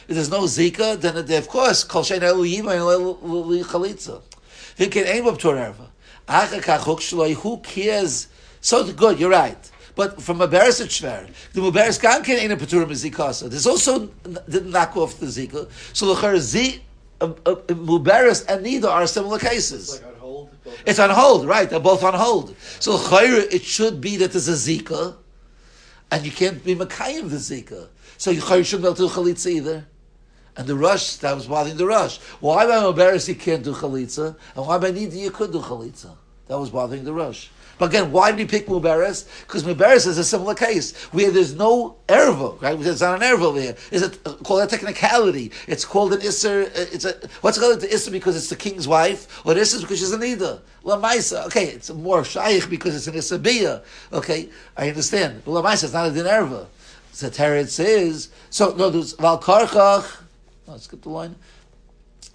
If 0.07 0.13
there's 0.15 0.29
no 0.29 0.41
zika, 0.41 0.99
then 1.01 1.17
it, 1.17 1.31
of 1.31 1.47
course 1.47 1.83
Kol 1.83 2.03
Shein 2.03 2.21
Elohim 2.21 2.67
and 2.67 2.81
Chalitza. 2.81 4.21
Then 4.77 4.91
can 4.91 5.07
aim 5.07 5.25
up 5.25 5.39
to 5.39 5.49
an 5.49 5.73
erva. 5.73 5.88
Who 7.35 7.57
cares? 7.57 8.27
So 8.61 8.91
good. 8.93 9.19
You're 9.19 9.29
right. 9.31 9.71
But 9.95 10.21
from 10.21 10.41
a 10.41 10.47
Beres 10.47 10.81
Shver, 10.86 11.29
the 11.53 11.62
Muberes 11.62 11.99
Gamkin 12.01 12.38
ain't 12.38 12.51
a 12.51 12.58
Peturim 12.58 12.89
Zikasa. 12.89 13.49
There's 13.49 13.65
also 13.65 14.08
didn't 14.49 14.71
knock 14.71 14.97
off 14.97 15.19
the 15.19 15.27
Zika. 15.27 15.69
So 15.93 16.13
the 16.13 16.39
Z, 16.39 16.81
Muberes 17.21 18.45
and 18.49 18.65
Nida 18.65 18.91
are 18.91 19.08
similar 19.08 19.39
cases. 19.39 19.93
It's 19.93 20.03
like 20.03 20.13
on 20.13 20.19
hold. 20.19 20.49
It's 20.86 20.99
on 20.99 21.10
hold, 21.12 21.47
right? 21.47 21.69
They're 21.69 21.79
both 21.79 22.03
on 22.03 22.13
hold. 22.13 22.55
So 22.81 22.99
it 22.99 23.63
should 23.63 24.01
be 24.01 24.17
that 24.17 24.34
there's 24.34 24.49
a 24.49 24.51
Zika, 24.51 25.15
and 26.12 26.25
you 26.25 26.31
can't 26.31 26.62
be 26.63 26.75
Makayim 26.75 27.29
the 27.29 27.38
Zika. 27.38 27.88
So 28.17 28.31
you 28.31 28.41
shouldn't 28.41 28.81
be 28.84 28.88
able 28.88 28.95
to 28.95 29.08
do 29.08 29.10
Chalitza 29.10 29.49
either. 29.49 29.88
And 30.58 30.67
the 30.67 30.75
Rosh, 30.75 31.15
that 31.17 31.36
was 31.36 31.47
bothering 31.47 31.77
the 31.77 31.86
Rosh. 31.86 32.17
Why 32.39 32.65
by 32.65 32.75
Muberes 32.75 33.27
you 33.29 33.36
can't 33.36 33.63
do 33.63 33.73
Chalitza, 33.73 34.36
and 34.55 34.65
why 34.67 34.77
by 34.77 34.91
Nida 34.91 35.15
you 35.15 35.31
could 35.31 35.53
do 35.53 35.60
Chalitza? 35.60 36.17
That 36.47 36.60
was 36.60 36.69
bothering 36.69 37.05
the 37.05 37.13
Rosh. 37.13 37.47
But 37.77 37.89
again, 37.89 38.11
why 38.11 38.31
did 38.31 38.39
he 38.39 38.45
pick 38.45 38.67
Muberes? 38.67 39.27
Because 39.41 39.63
Muberes 39.63 40.07
is 40.07 40.17
a 40.17 40.23
similar 40.23 40.55
case 40.55 40.95
where 41.07 41.31
there's 41.31 41.53
no 41.53 41.97
erva, 42.07 42.61
right? 42.61 42.79
It's 42.79 43.01
not 43.01 43.21
an 43.21 43.27
erva 43.27 43.53
there. 43.55 43.75
Is 43.91 44.01
it 44.01 44.19
uh, 44.25 44.33
called 44.35 44.63
a 44.63 44.67
technicality? 44.67 45.51
It's 45.67 45.83
called 45.83 46.13
an 46.13 46.21
isser. 46.21 46.67
Uh, 46.67 46.93
it's 46.93 47.05
a 47.05 47.15
what's 47.41 47.59
called 47.59 47.81
the 47.81 47.88
isser 47.88 48.11
because 48.11 48.38
it's 48.38 48.49
the 48.49 48.55
king's 48.55 48.88
wife, 48.88 49.45
or 49.45 49.53
isser 49.53 49.81
because 49.81 49.99
she's 49.99 50.11
an 50.13 50.23
ida. 50.23 50.61
Lamaisa. 50.83 51.45
Okay, 51.47 51.65
it's 51.65 51.89
more 51.89 52.23
shaykh 52.23 52.69
because 52.69 52.95
it's 52.95 53.07
an 53.07 53.15
isabiyah. 53.15 53.83
Okay, 54.13 54.49
I 54.77 54.89
understand. 54.89 55.41
But 55.43 55.51
Lamaisa 55.51 55.85
is 55.85 55.93
not 55.93 56.07
a 56.07 56.11
din 56.11 56.25
erva. 56.25 56.67
So 57.11 57.29
Teretz 57.29 57.69
says 57.69 58.29
so. 58.49 58.73
No, 58.75 58.89
there's 58.89 59.15
valkarchach. 59.15 60.21
Oh, 60.67 60.77
skip 60.77 61.01
the 61.01 61.09
line. 61.09 61.35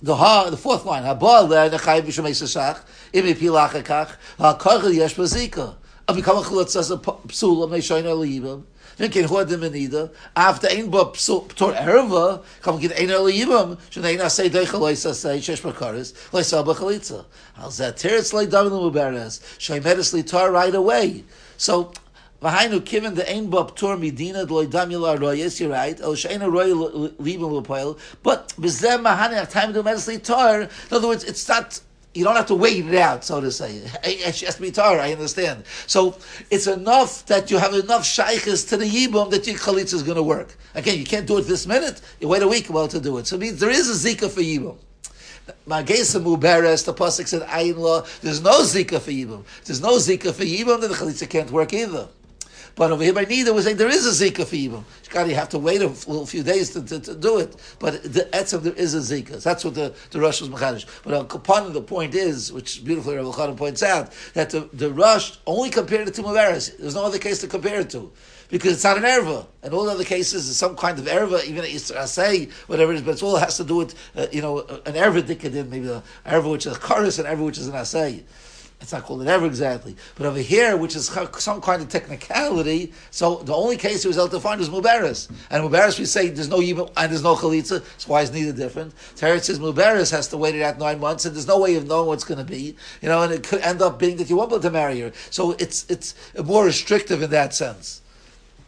The 0.02 0.16
ha, 0.16 0.48
the 0.48 0.56
fourth 0.56 0.86
line. 0.86 1.02
Habal 1.02 1.48
le 1.48 1.70
nechayv 1.70 2.06
b'shomei 2.06 2.30
sashach 2.30 2.80
imi 3.12 3.34
pilachakach 3.34 4.16
ha'karchel 4.38 4.94
yesh 4.94 5.14
bazika. 5.14 5.74
become 6.06 6.38
a 6.38 6.40
chalitza 6.40 6.76
as 6.76 6.90
a 6.90 6.96
psula 6.96 7.68
meishayin 7.68 8.10
um, 8.10 8.18
liyibam. 8.18 8.62
Vinkin 8.98 9.26
huadim 9.26 9.60
menida. 9.60 10.10
After 10.34 10.68
ein 10.68 10.88
ba 10.88 11.04
ptor 11.04 11.76
erva, 11.76 12.42
come 12.62 12.80
get 12.80 12.92
ein 12.92 13.08
liyibam. 13.08 13.78
Shnei 13.90 14.16
na 14.16 14.28
say 14.28 14.48
deichel 14.48 14.80
loisa 14.80 15.12
say 15.12 15.38
shesh 15.38 15.60
bakaris 15.60 16.14
loisa 16.30 16.64
ba 16.64 16.72
chalitza. 16.72 17.26
How's 17.52 17.76
that? 17.76 17.98
Teretz 17.98 18.32
lay 18.32 18.46
daven 18.46 18.70
l'muberes. 18.70 19.40
Shaimedes 19.58 20.14
litar 20.14 20.50
right 20.50 20.74
away. 20.74 21.24
So. 21.58 21.92
V'hainu 22.42 22.80
kiven 22.80 23.14
the 23.14 23.30
ein 23.30 23.50
ba 23.50 23.64
ptor 23.64 23.98
midina 23.98 24.46
d'loy 24.46 24.66
damila 24.66 25.18
royes. 25.18 25.60
You're 25.60 25.70
right. 25.70 26.00
El 26.00 26.12
sheina 26.12 26.50
roy 26.50 26.68
libim 26.68 27.52
l'poil. 27.52 27.98
But 28.22 28.48
b'zeh 28.58 28.98
mahane 29.02 29.48
time 29.50 29.74
to 29.74 29.82
medically 29.82 30.18
tar. 30.18 30.62
In 30.62 30.68
other 30.90 31.08
words, 31.08 31.24
it's 31.24 31.46
not 31.48 31.80
you 32.14 32.24
don't 32.24 32.34
have 32.34 32.46
to 32.46 32.54
wait 32.54 32.84
it 32.84 32.94
out, 32.96 33.24
so 33.24 33.40
to 33.40 33.52
say. 33.52 33.82
She 34.32 34.46
has 34.46 34.56
to 34.56 34.62
be 34.62 34.70
tar, 34.70 34.98
I 34.98 35.12
understand. 35.12 35.64
So 35.86 36.16
it's 36.50 36.66
enough 36.66 37.24
that 37.26 37.50
you 37.50 37.58
have 37.58 37.72
enough 37.74 38.04
shaykhs 38.04 38.64
to 38.70 38.76
the 38.76 38.84
yibum 38.84 39.30
that 39.30 39.46
your 39.46 39.56
chalitza 39.56 39.94
is 39.94 40.02
going 40.02 40.16
to 40.16 40.22
work. 40.22 40.56
Again, 40.74 40.98
you 40.98 41.04
can't 41.04 41.26
do 41.26 41.38
it 41.38 41.42
this 41.42 41.66
minute. 41.66 42.00
You 42.20 42.26
wait 42.26 42.42
a 42.42 42.48
week 42.48 42.68
well 42.68 42.88
to 42.88 43.00
do 43.00 43.18
it. 43.18 43.28
So 43.28 43.36
it 43.36 43.40
means 43.40 43.60
there 43.60 43.70
is 43.70 43.88
a 43.88 44.08
zika 44.08 44.28
for 44.28 44.40
yibum. 44.40 44.76
Magesa 45.68 46.22
Muberes, 46.22 46.84
the 46.84 46.94
Pasuk 46.94 47.26
said, 47.26 47.42
Ayin 47.42 47.76
law, 47.76 48.04
there's 48.22 48.40
no 48.42 48.60
Zika 48.60 49.00
for 49.00 49.10
Yibum. 49.10 49.42
There's 49.64 49.80
no 49.80 49.96
Zika 49.96 50.32
for 50.32 50.44
Yibum, 50.44 50.80
then 50.80 50.90
the 50.90 50.96
Chalitza 50.96 51.28
can't 51.28 51.50
work 51.50 51.72
either. 51.72 52.08
But 52.80 52.92
over 52.92 53.04
here 53.04 53.12
by 53.12 53.26
Nida, 53.26 53.52
we're 53.52 53.60
saying 53.60 53.76
there 53.76 53.90
is 53.90 54.06
a 54.06 54.24
Zika 54.24 54.46
for 54.46 54.56
Yibum. 54.56 55.28
You 55.28 55.34
have 55.34 55.50
to 55.50 55.58
wait 55.58 55.82
a 55.82 55.88
little 55.88 56.24
few 56.24 56.42
days 56.42 56.70
to, 56.70 56.82
to, 56.82 56.98
to 56.98 57.14
do 57.14 57.38
it. 57.38 57.54
But 57.78 58.02
the 58.02 58.20
etzem, 58.32 58.62
there 58.62 58.72
is 58.72 58.94
a 58.94 59.00
Zika. 59.00 59.42
That's 59.42 59.66
what 59.66 59.74
the, 59.74 59.92
the 60.12 60.18
Rosh 60.18 60.40
was 60.40 60.48
Mechadish. 60.48 60.86
But 61.02 61.12
a 61.12 61.38
part 61.40 61.70
the 61.74 61.82
point 61.82 62.14
is, 62.14 62.50
which 62.50 62.82
beautifully 62.82 63.16
Rabbi 63.16 63.28
Khadim 63.28 63.58
points 63.58 63.82
out, 63.82 64.12
that 64.32 64.48
the, 64.48 64.70
the 64.72 64.90
Rosh 64.90 65.36
only 65.46 65.68
compared 65.68 66.08
it 66.08 66.14
to 66.14 66.22
Muberes. 66.22 66.74
There's 66.78 66.94
no 66.94 67.04
other 67.04 67.18
case 67.18 67.42
to 67.42 67.48
compare 67.48 67.80
it 67.80 67.90
to. 67.90 68.10
Because 68.48 68.72
it's 68.72 68.84
not 68.84 68.96
an 68.96 69.02
erva. 69.02 69.44
And 69.62 69.74
all 69.74 69.86
other 69.86 70.02
cases 70.02 70.48
is 70.48 70.56
some 70.56 70.74
kind 70.74 70.98
of 70.98 71.04
erva, 71.04 71.44
even 71.44 71.62
I 71.62 72.06
say 72.06 72.48
whatever 72.66 72.92
it 72.92 72.96
is, 72.96 73.02
but 73.02 73.10
it's 73.10 73.22
all 73.22 73.36
has 73.36 73.58
to 73.58 73.64
do 73.64 73.76
with, 73.76 73.94
uh, 74.16 74.26
you 74.32 74.40
know, 74.40 74.60
an 74.60 74.94
erva 74.94 75.20
dikadin, 75.20 75.68
maybe 75.68 75.90
an 75.90 76.02
erva 76.24 76.50
which 76.50 76.64
is 76.64 76.74
a 76.74 76.80
chorus 76.80 77.18
and 77.18 77.28
erva 77.28 77.44
which 77.44 77.58
is 77.58 77.68
an 77.68 77.74
asay. 77.74 78.22
It's 78.80 78.92
not 78.92 79.02
called 79.02 79.20
an 79.20 79.26
erva 79.26 79.46
exactly. 79.46 79.94
But 80.14 80.26
over 80.26 80.38
here, 80.38 80.76
which 80.76 80.96
is 80.96 81.06
some 81.06 81.60
kind 81.60 81.82
of 81.82 81.88
technicality, 81.90 82.92
so 83.10 83.36
the 83.36 83.54
only 83.54 83.76
case 83.76 84.02
he 84.02 84.08
was 84.08 84.16
able 84.16 84.28
to 84.28 84.40
find 84.40 84.58
was 84.58 84.70
Mubaris. 84.70 85.30
And 85.50 85.62
Mubaris, 85.62 85.98
we 85.98 86.06
say 86.06 86.28
there's 86.28 86.48
no 86.48 86.60
Yibum 86.60 86.90
and 86.96 87.12
there's 87.12 87.22
no 87.22 87.36
Chalitza, 87.36 87.84
so 87.98 88.08
why 88.10 88.22
is 88.22 88.30
Nida 88.30 88.56
different? 88.56 88.94
Teretz 89.16 89.44
says 89.44 89.58
Mubaris 89.58 90.10
has 90.12 90.28
to 90.28 90.38
wait 90.38 90.54
it 90.54 90.62
out 90.62 90.78
nine 90.78 90.98
months 90.98 91.26
and 91.26 91.34
there's 91.34 91.46
no 91.46 91.60
way 91.60 91.74
of 91.76 91.86
knowing 91.86 92.06
what's 92.06 92.24
going 92.24 92.38
to 92.38 92.44
be. 92.44 92.74
You 93.02 93.08
know, 93.08 93.22
and 93.22 93.32
it 93.32 93.42
could 93.42 93.60
end 93.60 93.82
up 93.82 93.98
being 93.98 94.16
that 94.16 94.30
you 94.30 94.36
won't 94.36 94.48
be 94.48 94.54
able 94.54 94.62
to 94.62 94.70
marry 94.70 95.00
her. 95.00 95.12
So 95.28 95.52
it's, 95.52 95.88
it's 95.90 96.14
more 96.42 96.64
restrictive 96.64 97.22
in 97.22 97.30
that 97.30 97.52
sense. 97.52 98.00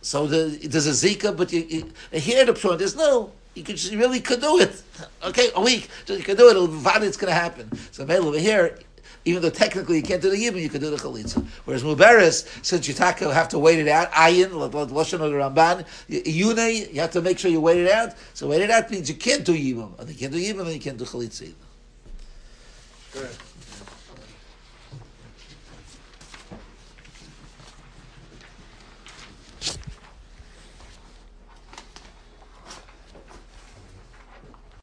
So 0.03 0.27
the, 0.27 0.59
there's 0.67 0.87
a 0.87 0.91
Zika, 0.91 1.35
but 1.35 1.53
you, 1.53 1.61
you, 1.61 1.93
here 2.19 2.45
the 2.45 2.53
point 2.53 2.83
is 2.83 2.97
no, 2.97 3.33
you, 3.55 3.63
could, 3.63 3.83
you 3.83 3.99
really 3.99 4.21
could 4.21 4.41
do 4.43 4.59
it. 4.59 4.83
Okay, 5.25 5.51
a 5.55 5.61
week, 5.61 5.89
you 6.07 6.19
can 6.19 6.37
do 6.37 6.49
it, 6.49 7.03
it's 7.03 7.17
going 7.17 7.33
to 7.33 7.39
happen. 7.39 7.71
So 7.93 8.05
over 8.07 8.39
here, 8.39 8.79
even 9.25 9.43
though 9.43 9.51
technically 9.51 9.97
you 9.97 10.03
can't 10.03 10.21
do 10.21 10.31
the 10.31 10.37
yibum, 10.37 10.61
you 10.61 10.69
can 10.69 10.81
do 10.81 10.91
the 10.91 10.97
chalitza. 10.97 11.45
Whereas 11.65 11.83
muberes, 11.83 12.47
since 12.65 12.89
you 12.89 12.95
have 12.95 13.49
to 13.49 13.59
wait 13.59 13.79
it 13.79 13.89
out, 13.89 14.11
ayin, 14.13 14.51
lashon 14.51 15.21
or 15.21 15.31
Ramban, 15.31 15.87
yune, 16.09 16.93
you 16.93 17.01
have 17.01 17.13
to 17.13 17.23
make 17.23 17.39
sure 17.39 17.51
you 17.51 17.61
wait 17.61 17.79
it 17.79 17.91
out. 17.91 18.15
So 18.35 18.49
wait 18.49 18.63
it 18.63 18.71
out 18.71 18.91
means 18.91 19.09
you 19.09 19.15
can't 19.15 19.45
do 19.45 19.53
yibum, 19.53 19.99
and 19.99 20.09
you 20.09 20.17
can't 20.17 20.33
do 20.33 20.39
yibum, 20.39 20.63
and 20.63 20.73
you 20.73 20.81
can't 20.81 20.99
do 20.99 21.05
chalitza 21.05 21.43
either. 21.43 21.55
Good. 23.13 23.31